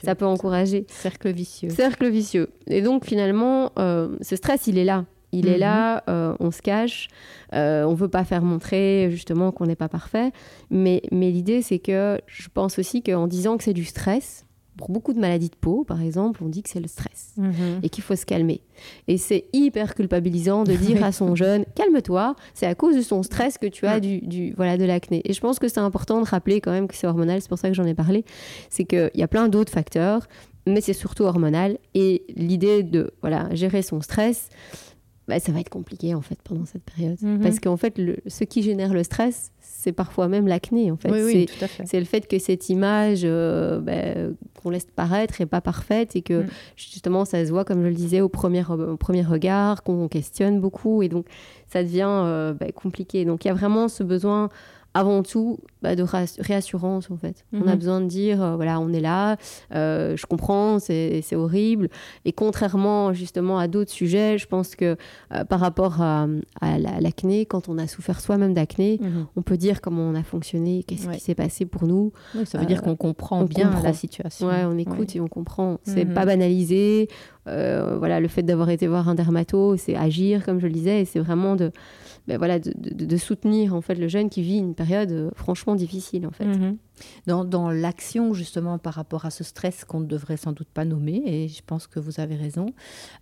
[0.03, 0.85] ça peut encourager.
[0.89, 1.69] Cercle vicieux.
[1.69, 2.49] Cercle vicieux.
[2.67, 5.59] Et donc finalement ce stress il est là il est mhm.
[5.59, 7.07] là, euh, on se cache,
[7.53, 10.31] euh, on veut pas faire montrer justement qu'on n'est pas parfait.
[10.69, 14.45] Mais, mais l'idée, c'est que je pense aussi qu'en disant que c'est du stress,
[14.77, 17.81] pour beaucoup de maladies de peau, par exemple, on dit que c'est le stress mhm.
[17.83, 18.61] et qu'il faut se calmer.
[19.07, 23.21] Et c'est hyper culpabilisant de dire à son jeune calme-toi, c'est à cause de son
[23.21, 25.21] stress que tu as du, du voilà de l'acné.
[25.25, 27.59] Et je pense que c'est important de rappeler quand même que c'est hormonal, c'est pour
[27.59, 28.25] ça que j'en ai parlé.
[28.69, 30.27] C'est qu'il y a plein d'autres facteurs,
[30.65, 31.77] mais c'est surtout hormonal.
[31.93, 34.49] Et l'idée de voilà gérer son stress,
[35.27, 37.17] bah, ça va être compliqué en fait pendant cette période.
[37.21, 37.41] Mhm.
[37.41, 41.09] Parce qu'en fait, le, ce qui génère le stress, c'est parfois même l'acné en fait.
[41.85, 44.31] c'est le fait que cette image euh, bah,
[44.61, 46.47] qu'on laisse paraître est pas parfaite et que mm.
[46.75, 50.59] justement ça se voit, comme je le disais, au premier, au premier regard, qu'on questionne
[50.59, 51.25] beaucoup et donc
[51.67, 53.25] ça devient euh, bah, compliqué.
[53.25, 54.49] Donc il y a vraiment ce besoin
[54.93, 56.03] avant tout bah, de
[56.39, 57.45] réassurance en fait.
[57.53, 57.75] On a mhm.
[57.75, 59.37] besoin de dire euh, voilà on est là,
[59.73, 61.89] euh, je comprends, c'est horrible.
[62.25, 64.97] Et contrairement justement à d'autres sujets, je pense que
[65.33, 66.27] euh, par rapport à,
[66.99, 69.27] l'acné, quand on a souffert soi-même d'acné, mhm.
[69.35, 72.11] on peut dire comment on a fonctionné, qu'est-ce qui s'est passé pour nous.
[72.45, 74.47] ça veut dire qu'on comprend bien la situation.
[74.47, 75.79] Ouais, on écoute et on comprend.
[75.83, 76.13] C'est mhm.
[76.13, 77.07] pas banalisé.
[77.45, 81.05] voilà, le fait d'avoir été voir un dermato, c'est agir comme je le disais, et
[81.05, 81.71] c'est vraiment de
[82.31, 86.25] ben voilà, de, soutenir en fait le jeune qui vit une période euh, franchement difficile
[86.25, 86.45] en fait.
[86.45, 86.77] Mhm
[87.27, 90.85] dans, dans l'action justement par rapport à ce stress qu'on ne devrait sans doute pas
[90.85, 92.67] nommer, et je pense que vous avez raison,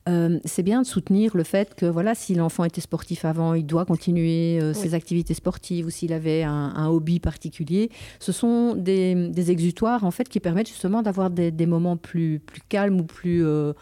[0.08, 3.66] euh, c'est bien de soutenir le fait que voilà, si l'enfant était sportif avant, il
[3.66, 7.90] doit continuer euh, ses activités sportives, ou s'il avait un, un, hobby particulier.
[8.20, 12.40] Ce sont des, des, exutoires en fait qui permettent justement d'avoir des, des, moments plus,
[12.40, 13.74] plus calmes ou plus euh,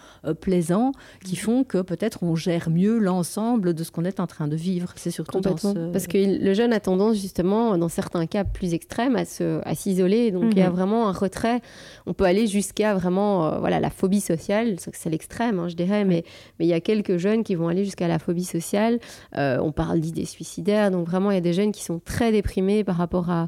[0.42, 0.92] plaisants,
[1.24, 1.40] qui mm.
[1.40, 4.94] font que peut-être on gère mieux l'ensemble de ce qu'on est en train de vivre.
[4.96, 5.92] C'est surtout Complètement.
[5.92, 9.76] Parce que le jeune a tendance justement, dans certains cas plus extrêmes, à, se, à
[9.88, 10.32] s'isoler.
[10.32, 10.76] Donc il y a Mhm.
[10.76, 11.62] vraiment un retrait.
[12.06, 14.76] On peut aller jusqu'à vraiment euh, voilà la phobie sociale.
[14.94, 16.24] C'est l'extrême, hein, je dirais, mais
[16.60, 19.00] mais il y a quelques jeunes qui vont aller jusqu'à la phobie sociale.
[19.38, 20.92] Euh, on parle d'idées suicidaires.
[20.92, 23.48] Donc vraiment, il y a des jeunes qui sont très déprimés par rapport à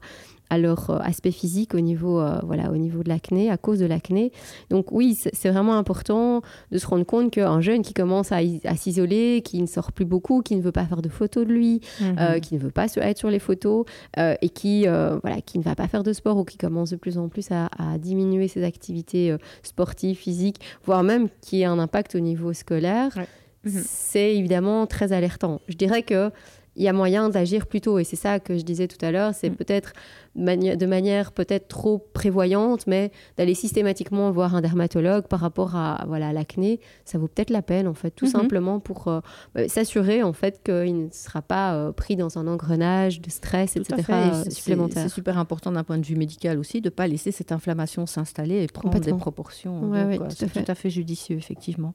[0.49, 3.79] à leur euh, aspect physique au niveau, euh, voilà, au niveau de l'acné, à cause
[3.79, 4.31] de l'acné.
[4.69, 8.61] Donc oui, c'est vraiment important de se rendre compte qu'un jeune qui commence à, is-
[8.65, 11.53] à s'isoler, qui ne sort plus beaucoup, qui ne veut pas faire de photos de
[11.53, 12.15] lui, Mhm.
[12.19, 13.85] euh, qui ne veut pas être sur les photos
[14.17, 16.95] euh, et qui, voilà, qui ne va pas faire de sport ou qui commence de
[16.95, 21.79] plus en plus à, à diminuer ses activités sportives, physiques, voire même qui a un
[21.79, 23.27] impact au niveau scolaire, Ouais.
[23.65, 23.83] Mhm.
[23.85, 25.59] c'est évidemment très alertant.
[25.67, 26.31] Je dirais que
[26.75, 29.11] il y a moyen d'agir plus tôt et c'est ça que je disais tout à
[29.11, 29.55] l'heure, c'est Mm.
[29.55, 29.91] peut-être
[30.35, 36.03] mani- de manière peut-être trop prévoyante, mais d'aller systématiquement voir un dermatologue par rapport à
[36.07, 38.31] voilà l'acné, ça vaut peut-être la peine en fait, tout Mhm.
[38.31, 39.19] simplement pour euh,
[39.55, 43.73] bah, s'assurer en fait qu'il ne sera pas euh, pris dans un engrenage de stress,
[43.73, 43.95] Tout etc.
[43.99, 45.03] Et c'est- supplémentaire.
[45.03, 48.05] C'est super important d'un point de vue médical aussi de ne pas laisser cette inflammation
[48.05, 49.81] s'installer et prendre des proportions.
[49.89, 50.63] Ouais, Donc, ouais, tout à c'est fait.
[50.63, 51.93] tout à fait judicieux, effectivement.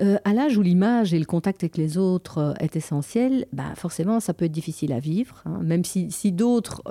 [0.00, 4.20] Euh, à l'âge où l'image et le contact avec les autres est essentiel, bah, forcément,
[4.20, 5.42] ça peut être difficile à vivre.
[5.46, 5.60] hein.
[5.62, 6.82] Même si, si d'autres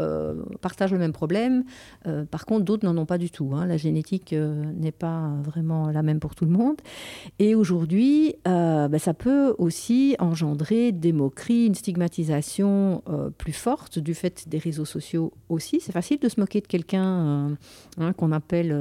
[0.72, 1.66] partagent le même problème,
[2.08, 3.52] euh, par contre, d'autres n'en ont pas du tout.
[3.54, 3.66] hein.
[3.66, 6.78] La génétique euh, n'est pas vraiment la même pour tout le monde.
[7.40, 13.04] Et aujourd'hui, euh, bah, ça peut aussi engendrer des moqueries, une stigmatisation
[13.38, 15.80] plus forte du fait des réseaux sociaux aussi.
[15.82, 17.58] C'est facile de se moquer de quelqu'un
[18.00, 18.72] hein, qu'on appelle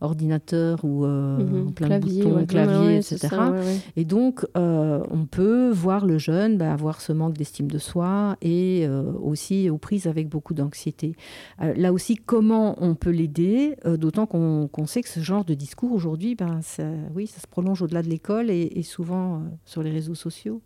[0.00, 1.72] ordinateur ou Mhm.
[1.74, 2.46] plein Clavier, de boutons, ouais.
[2.46, 3.18] clavier, Ouais, etc.
[3.28, 3.76] ça, ouais.
[3.96, 8.86] Et donc, on peut voir le jeune bah, avoir ce manque d'estime de soi et
[9.22, 11.14] aussi aux prises avec beaucoup d'anxiété.
[11.62, 15.54] Euh, là aussi, comment on peut l'aider euh, D'autant qu'on sait que ce genre de
[15.54, 19.38] discours aujourd'hui, ben, ça, oui, ça se prolonge au-delà de l'école et, et souvent euh,
[19.64, 20.60] sur les réseaux sociaux.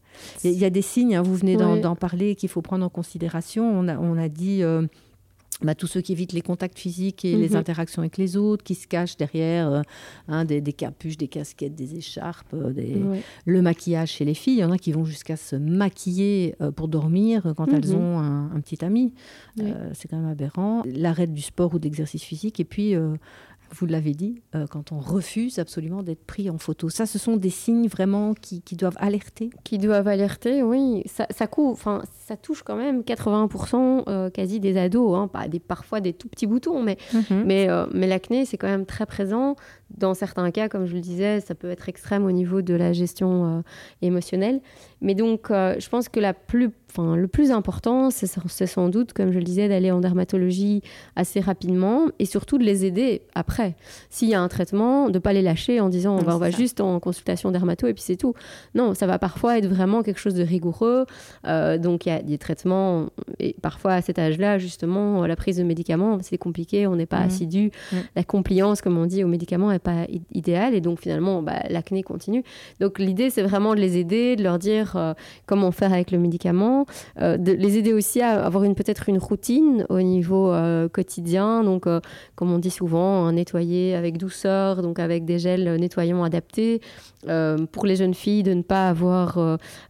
[0.44, 2.62] Il y, a- il y a des signes, hein, vous venez d'en parler, qu'il faut
[2.62, 3.64] prendre en considération.
[3.70, 4.62] On a, on a dit...
[5.64, 7.56] bah, tous ceux qui évitent les contacts physiques et les Mhm.
[7.56, 9.82] interactions avec les autres, qui se cachent derrière euh,
[10.28, 13.20] hein, des, des capuches, des casquettes, des écharpes, euh, des, Ouais.
[13.46, 14.54] le maquillage chez les filles.
[14.54, 17.74] Il y en a qui vont jusqu'à se maquiller euh, pour dormir quand Mhm.
[17.74, 19.12] elles ont un, un petit ami.
[19.58, 19.64] Oui.
[19.66, 20.82] Euh, c'est quand même aberrant.
[20.86, 22.58] L'arrêt du sport ou de l'exercice physique.
[22.60, 22.94] Et puis,
[23.72, 26.88] vous l'avez dit, euh, quand on refuse absolument d'être pris en photo.
[26.90, 29.50] Ça, ce sont des signes vraiment qui, qui doivent alerter.
[29.64, 31.02] qui doivent alerter, oui.
[31.06, 35.48] Ça, ça, couvre, enfin, ça touche quand même 80% euh, quasi des ados, hein, pas
[35.48, 36.98] des, parfois des tout petits boutons, mais,
[37.30, 39.56] mais, euh, mais l'acné, c'est quand même très présent.
[39.90, 42.92] Dans certains cas, comme je le disais, ça peut être extrême au niveau de la
[42.92, 43.62] gestion
[44.00, 44.60] émotionnelle.
[45.02, 48.26] Mais donc, euh, je pense que la plus, enfin, le plus important, c'est
[48.66, 50.80] sans doute, comme je le disais, d'aller en dermatologie
[51.16, 53.74] assez rapidement et surtout de les aider après.
[54.10, 56.50] S'il y a un traitement, de ne pas les lâcher en disant on va, on
[56.50, 58.34] juste en consultation dermato et puis c'est tout.
[58.76, 61.06] Non, ça va parfois être vraiment quelque chose de rigoureux.
[61.46, 63.06] Euh, donc, il y a des traitements,
[63.40, 67.20] et parfois à cet âge-là, justement, la prise de médicaments, c'est compliqué, on n'est pas
[67.20, 67.26] Mhm.
[67.26, 67.70] assidu.
[67.92, 67.98] Mhm.
[68.16, 70.74] La compliance, comme on dit, aux médicaments n'est pas idéale.
[70.74, 72.44] Et donc, finalement, bah, l'acné continue.
[72.80, 75.14] Donc, l'idée, c'est vraiment de les aider, de leur dire euh,
[75.46, 76.86] comment faire avec le médicament,
[77.20, 81.64] euh, de les aider aussi à avoir une peut-être une routine au niveau euh, quotidien.
[81.64, 81.86] Donc,
[82.34, 86.80] comme on dit souvent, hein, nettoyer avec douceur, donc avec des gels nettoyants adaptés.
[87.72, 89.38] Pour les jeunes filles, de ne pas avoir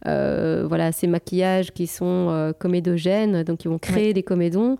[0.05, 4.77] voilà, ces maquillages qui sont comédogènes, donc qui vont créer des comédons.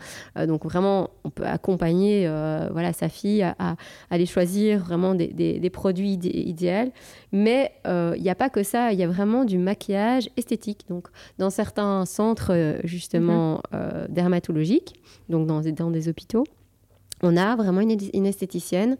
[0.47, 2.27] Donc vraiment, on peut accompagner
[2.71, 3.75] voilà, sa fille à, à
[4.11, 6.91] aller choisir vraiment des, des- des produits idé- idéaux.
[7.31, 10.85] Mais euh, il n'y a pas que ça, il y a vraiment du maquillage esthétique.
[10.89, 14.95] Donc dans certains centres euh, justement euh, dermatologiques,
[15.29, 16.43] donc dans, dans des hôpitaux,
[17.21, 18.97] on a vraiment une, une esthéticienne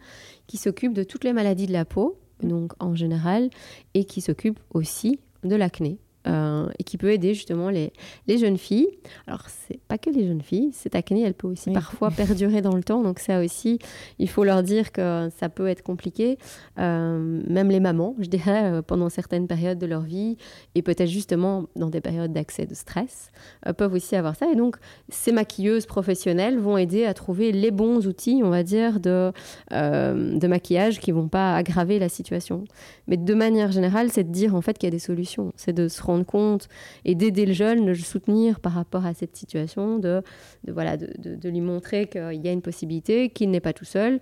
[0.48, 3.50] qui s'occupe de toutes les maladies de la peau, donc en général,
[3.94, 5.98] et qui s'occupe aussi de l'acné.
[6.28, 7.92] Euh, et qui peut aider justement les,
[8.28, 8.88] les jeunes filles.
[9.28, 11.74] Alors, c'est pas que les jeunes filles, cette acné, elle peut aussi Oui.
[11.74, 13.02] parfois perdurer dans le temps.
[13.02, 13.80] Donc, ça aussi,
[14.20, 16.38] il faut leur dire que ça peut être compliqué.
[16.80, 20.38] Euh, même les mamans, je dirais, euh, pendant certaines périodes de leur vie,
[20.76, 23.32] et peut-être justement dans des périodes d'accès de stress,
[23.78, 24.50] peuvent aussi avoir ça.
[24.52, 24.78] Et donc,
[25.10, 29.32] ces maquilleuses professionnelles vont aider à trouver les bons outils, on va dire, de,
[29.72, 32.64] de maquillage qui vont pas aggraver la situation.
[33.08, 35.52] Mais de manière générale, c'est de dire en fait qu'il y a des solutions.
[35.56, 36.68] C'est de se rendre compte
[37.06, 40.22] et d'aider le jeune, de le soutenir par rapport à cette situation, de,
[40.66, 43.74] de, voilà, de, de- de lui montrer qu'il y a une possibilité, qu'il n'est pas
[43.74, 44.20] tout seul.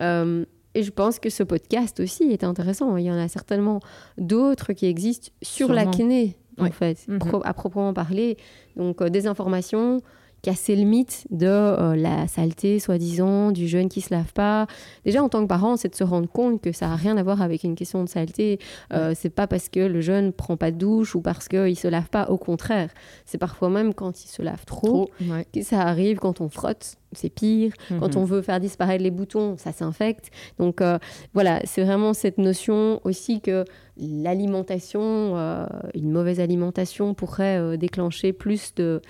[0.00, 2.96] Euh, et je pense que ce podcast aussi est intéressant.
[2.96, 3.80] Il y en a certainement
[4.18, 7.18] d'autres qui existent sur l'acné, en fait, Mhm.
[7.18, 8.36] pro- à proprement parler.
[8.76, 10.00] Donc, euh, des informations,
[10.44, 14.66] casser le mythe de euh, la saleté, soi-disant, du jeune qui se lave pas.
[15.06, 17.22] Déjà, en tant que parent, c'est de se rendre compte que ça n'a rien à
[17.22, 18.58] voir avec une question de saleté.
[18.92, 21.88] Euh, C'est pas parce que le jeune prend pas de douche ou parce qu'il se
[21.88, 22.26] lave pas.
[22.28, 22.90] Au contraire,
[23.24, 25.10] c'est parfois même quand il se lave trop, Trop.
[25.30, 25.46] Ouais.
[25.52, 27.72] que ça arrive quand on frotte c'est pire.
[27.88, 28.22] Quand Mhm.
[28.22, 30.30] on veut faire disparaître les boutons, ça s'infecte.
[30.58, 30.98] Donc euh,
[31.34, 33.64] voilà, c'est vraiment cette notion aussi que
[33.96, 35.00] l'alimentation,
[35.36, 39.00] euh, une mauvaise alimentation pourrait euh, déclencher plus de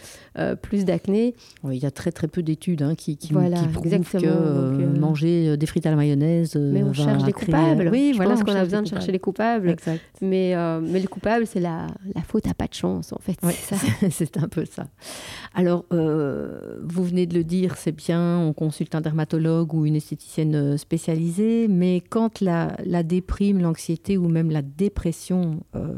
[0.62, 1.34] plus d'acné.
[1.62, 4.22] Oui, il y a très très peu d'études hein, qui, qui, Voilà, qui prouvent exactement.
[4.22, 6.57] que Donc, manger des frites à la mayonnaise.
[6.57, 7.88] Mais on cherche des créer- coupables.
[7.90, 9.70] Oui, Je voilà, pense on qu'on a besoin de chercher les coupables.
[9.70, 10.00] Exact.
[10.20, 13.36] Mais, mais le coupable, c'est la, la faute à pas de chance, en fait.
[13.42, 13.86] Oui, C'est ça.
[14.11, 14.86] c'est un peu ça.
[15.55, 20.76] Alors, vous venez de le dire, c'est on consulte un dermatologue ou une esthéticienne euh,
[20.76, 25.95] spécialisée, mais quand la, la déprime, l'anxiété ou même la dépression euh,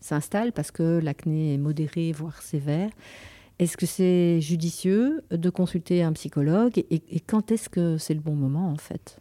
[0.00, 2.90] s'installe, parce que l'acné est modéré, voire sévère,
[3.58, 8.20] est-ce que c'est judicieux de consulter un psychologue et, et quand est-ce que c'est le
[8.20, 9.18] bon moment, en fait?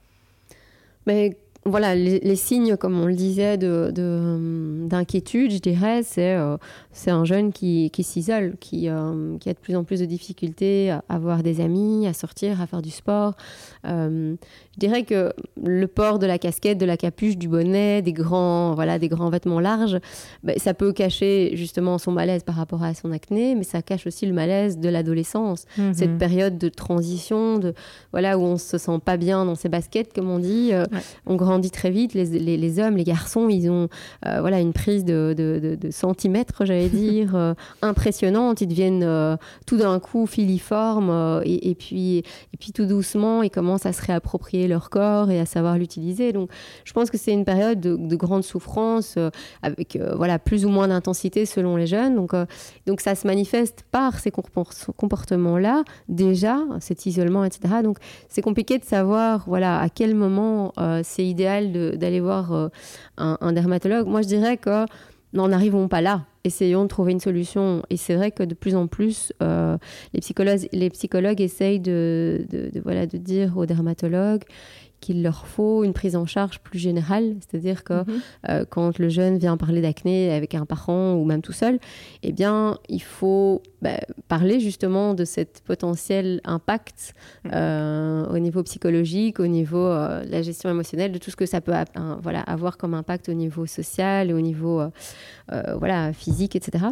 [1.08, 1.38] Mais
[1.68, 6.57] voilà, les, les signes, comme on le disait, de- de- d'inquiétude, je dirais, c'est euh,
[6.91, 10.05] c'est un jeune qui, qui s'isole, qui, euh, qui a de plus en plus de
[10.05, 13.34] difficultés à avoir des amis, à sortir, à faire du sport.
[13.88, 14.36] Euh,
[14.76, 18.76] je dirais que le port de la casquette, de la capuche, du bonnet, des grands,
[18.76, 19.97] voilà, des grands vêtements larges,
[20.43, 24.05] ben, ça peut cacher justement son malaise par rapport à son acné, mais ça cache
[24.05, 26.18] aussi le malaise de l'adolescence cette Mhm.
[26.18, 27.74] période de transition, de
[28.11, 30.70] voilà où on se sent pas bien dans ses baskets, comme on dit.
[30.72, 30.99] Euh, Ouais.
[31.26, 32.14] On grandit très vite.
[32.14, 33.88] Les, les- les hommes, les garçons, ils ont
[34.26, 38.62] euh, voilà une prise de, de- de- de centimètres, j'allais dire, euh, impressionnante.
[38.62, 43.49] Ils deviennent euh, tout d'un coup filiformes et, et puis et puis tout doucement, ils
[43.49, 46.32] commencent à se réapproprier leur corps et à savoir l'utiliser.
[46.34, 46.49] Donc,
[46.84, 49.18] je pense que c'est une période de, de grande souffrance
[49.62, 52.16] avec voilà plus ou moins d'intensité selon les jeunes.
[52.16, 52.32] Donc
[52.88, 57.76] donc ça se manifeste par ces compor- comportements-là, déjà, cet isolement, etc.
[57.84, 57.97] Donc
[58.30, 62.68] c'est compliqué de savoir voilà, à quel moment c'est idéal d'aller voir euh,
[63.18, 64.08] un, dermatologue.
[64.08, 64.86] Moi, je dirais que
[65.34, 66.26] n'en arrivons pas là.
[66.43, 67.84] Essayons de trouver une solution.
[67.89, 69.78] Et c'est vrai que de plus en plus, euh,
[70.14, 74.43] les, psychologues, les psychologues essayent de- de, voilà, de dire aux dermatologues
[75.02, 77.36] qu'il leur faut une prise en charge plus générale.
[77.41, 78.22] C'est-à-dire que Mhm.
[78.50, 81.80] euh, quand le jeune vient parler d'acné avec un parent ou même tout seul,
[82.24, 87.14] eh bien, il faut bah, parler justement de cet potentiel impact
[87.54, 91.46] euh, au niveau psychologique, au niveau euh, de la gestion émotionnelle, de tout ce que
[91.46, 94.82] ça peut hein, voilà, avoir comme impact au niveau social, au niveau
[95.78, 96.86] voilà, physique, etc.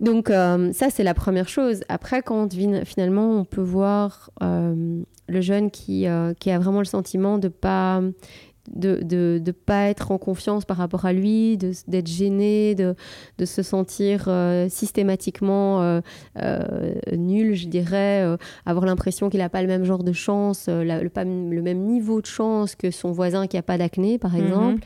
[0.00, 1.80] Donc euh, ça, c'est la première chose.
[1.88, 2.48] Après, quand
[2.84, 7.48] finalement on peut voir euh, le jeune qui, euh, qui a vraiment le sentiment de
[7.48, 8.02] pas
[8.74, 12.96] de, de, de pas être en confiance par rapport à lui, d'être gêné, de,
[13.38, 14.28] de se sentir
[14.68, 16.00] systématiquement
[17.12, 18.24] nul, je dirais,
[18.64, 21.84] avoir l'impression qu'il n'a pas le même genre de chance, la- le, pas le même
[21.84, 24.82] niveau de chance que son voisin qui n'a pas d'acné, par exemple.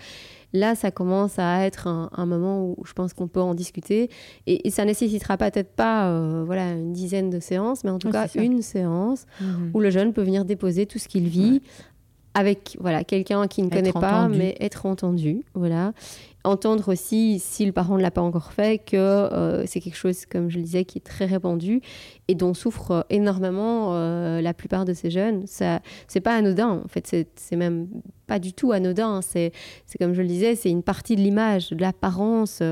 [0.53, 4.11] Là, ça commence à être un, un moment où je pense qu'on peut en discuter.
[4.46, 8.09] Et, et ça nécessitera peut-être pas euh, voilà, une dizaine de séances, mais en tout
[8.09, 9.70] Oui, cas une séance Mhm.
[9.74, 11.62] où le jeune peut venir déposer tout ce qu'il vit
[12.34, 15.42] avec voilà, quelqu'un qui ne Être connaît pas, mais être entendu.
[15.55, 15.92] Voilà.
[16.43, 20.24] Entendre aussi, si le parent ne l'a pas encore fait, que euh, c'est quelque chose,
[20.24, 21.82] comme je le disais, qui est très répandu
[22.28, 25.47] et dont souffrent euh, énormément euh, la plupart de ces jeunes.
[25.47, 27.88] Ça, c'est pas anodin, en fait, c'est, même
[28.26, 29.20] pas du tout anodin.
[29.20, 29.53] C'est,
[29.99, 32.62] comme je le disais, c'est une partie de l'image, de l'apparence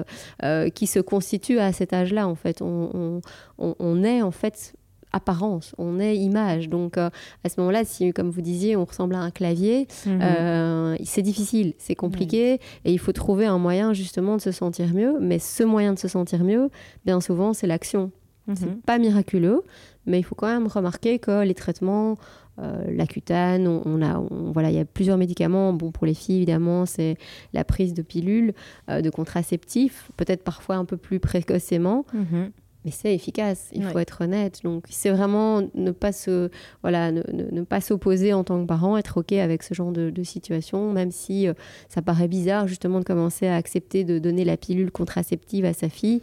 [0.74, 2.62] qui se constitue à cet âge-là, en fait.
[2.62, 3.20] On-
[3.58, 4.72] on est, en fait,
[5.12, 6.68] apparence, on est image.
[6.68, 7.10] Donc, euh,
[7.44, 10.18] à ce moment-là, si, comme vous disiez, on ressemble à un clavier, Mhm.
[10.22, 12.54] euh, c'est difficile, c'est compliqué
[12.84, 15.18] et il faut trouver un moyen justement de se sentir mieux.
[15.20, 16.68] Mais ce moyen de se sentir mieux,
[17.04, 18.10] bien souvent, c'est l'action.
[18.46, 18.56] Mhm.
[18.56, 19.62] C'est pas miraculeux,
[20.06, 22.16] mais il faut quand même remarquer que les traitements,
[22.60, 25.72] euh, la cutane, on, on a, on- voilà, il y a plusieurs médicaments.
[25.74, 27.16] Bon, pour les filles, évidemment, c'est
[27.52, 28.52] la prise de pilules,
[28.90, 32.04] euh, de contraceptifs, peut-être parfois un peu plus précocement.
[32.14, 32.50] Mhm.
[32.88, 33.92] Mais c'est efficace, il Ouais.
[33.92, 34.60] faut être honnête.
[34.64, 36.48] Donc, c'est vraiment ne pas se,
[36.82, 39.92] voilà, ne, ne- ne pas s'opposer en tant que parent, être ok avec ce genre
[39.92, 41.52] de, de situation, même si euh,
[41.90, 45.90] ça paraît bizarre justement de commencer à accepter de donner la pilule contraceptive à sa
[45.90, 46.22] fille.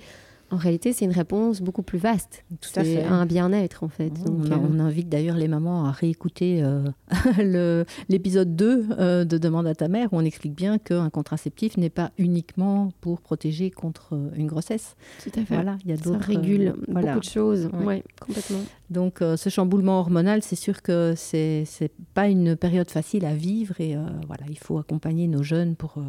[0.52, 2.46] En réalité, c'est une réponse beaucoup plus vaste.
[2.62, 3.04] Tout à C'est fait.
[3.04, 4.10] un bien-être en fait.
[4.24, 6.84] Donc, on, euh, on invite d'ailleurs les mamans à réécouter euh,
[8.10, 11.90] l'épisode 2 euh, de Demande à ta mère où on explique bien qu'un contraceptif n'est
[11.90, 14.96] pas uniquement pour protéger contre une grossesse.
[15.24, 15.54] tout à fait.
[15.56, 17.14] Voilà, il y a Ça d'autres régule euh, voilà.
[17.14, 17.70] beaucoup de choses.
[17.74, 17.86] Ouais.
[17.86, 18.60] Ouais, complètement.
[18.90, 21.66] Donc euh, ce chamboulement hormonal, c'est sûr que c'est
[22.14, 25.96] pas une période facile à vivre et euh, voilà, il faut accompagner nos jeunes pour
[25.98, 26.02] euh,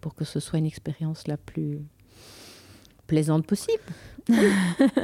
[0.00, 1.78] pour que ce soit une expérience la plus
[3.10, 3.82] plaisante possible.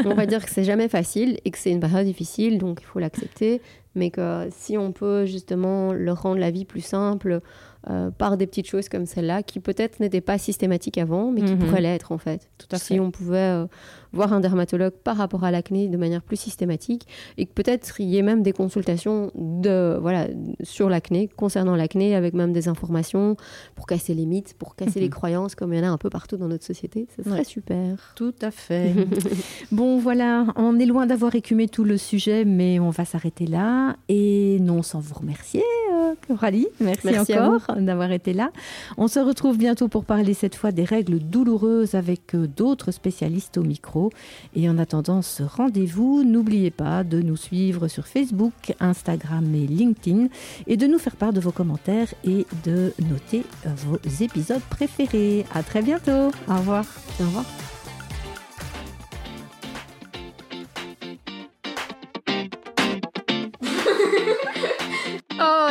[0.05, 2.85] On va dire que c'est jamais facile et que c'est une période difficile, donc il
[2.87, 3.61] faut l'accepter.
[3.95, 7.41] Mais que si on peut justement leur rendre la vie plus simple,
[7.89, 11.53] euh, par des petites choses comme celle-là, qui peut-être n'étaient pas systématiques avant, mais qui
[11.55, 11.59] Mhm.
[11.61, 12.51] pourraient l'être en fait.
[12.59, 13.01] Tout à si fait.
[13.01, 13.67] on pouvait euh,
[14.13, 17.07] voir un dermatologue par rapport à l'acné de manière plus systématique,
[17.39, 20.27] et que peut-être il y ait même des consultations de, voilà,
[20.63, 23.37] sur l'acné, concernant l'acné, avec même des informations
[23.77, 26.11] pour casser les mythes, pour casser les croyances, comme il y en a un peu
[26.11, 27.07] partout dans notre société.
[27.17, 27.39] Ce serait Mhm.
[27.39, 27.45] Ouais.
[27.45, 28.13] super.
[28.17, 28.93] Tout à fait.
[29.73, 33.97] bon, voilà, on est loin d'avoir écumé tout le sujet, mais on va s'arrêter là.
[34.09, 36.69] Et non sans vous remercier, euh, Coralie.
[36.81, 38.51] Merci, encore d'avoir été là.
[38.97, 43.59] On se retrouve bientôt pour parler cette fois des règles douloureuses avec euh, d'autres spécialistes
[43.59, 44.11] au micro.
[44.55, 50.29] Et en attendant ce rendez-vous, n'oubliez pas de nous suivre sur Facebook, Instagram et LinkedIn
[50.67, 55.45] et de nous faire part de vos commentaires et de noter euh, vos épisodes préférés.
[55.55, 56.31] À très bientôt.
[56.49, 56.85] Au revoir.
[57.21, 57.45] Au revoir.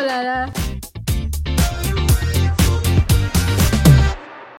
[0.06, 0.65] 来了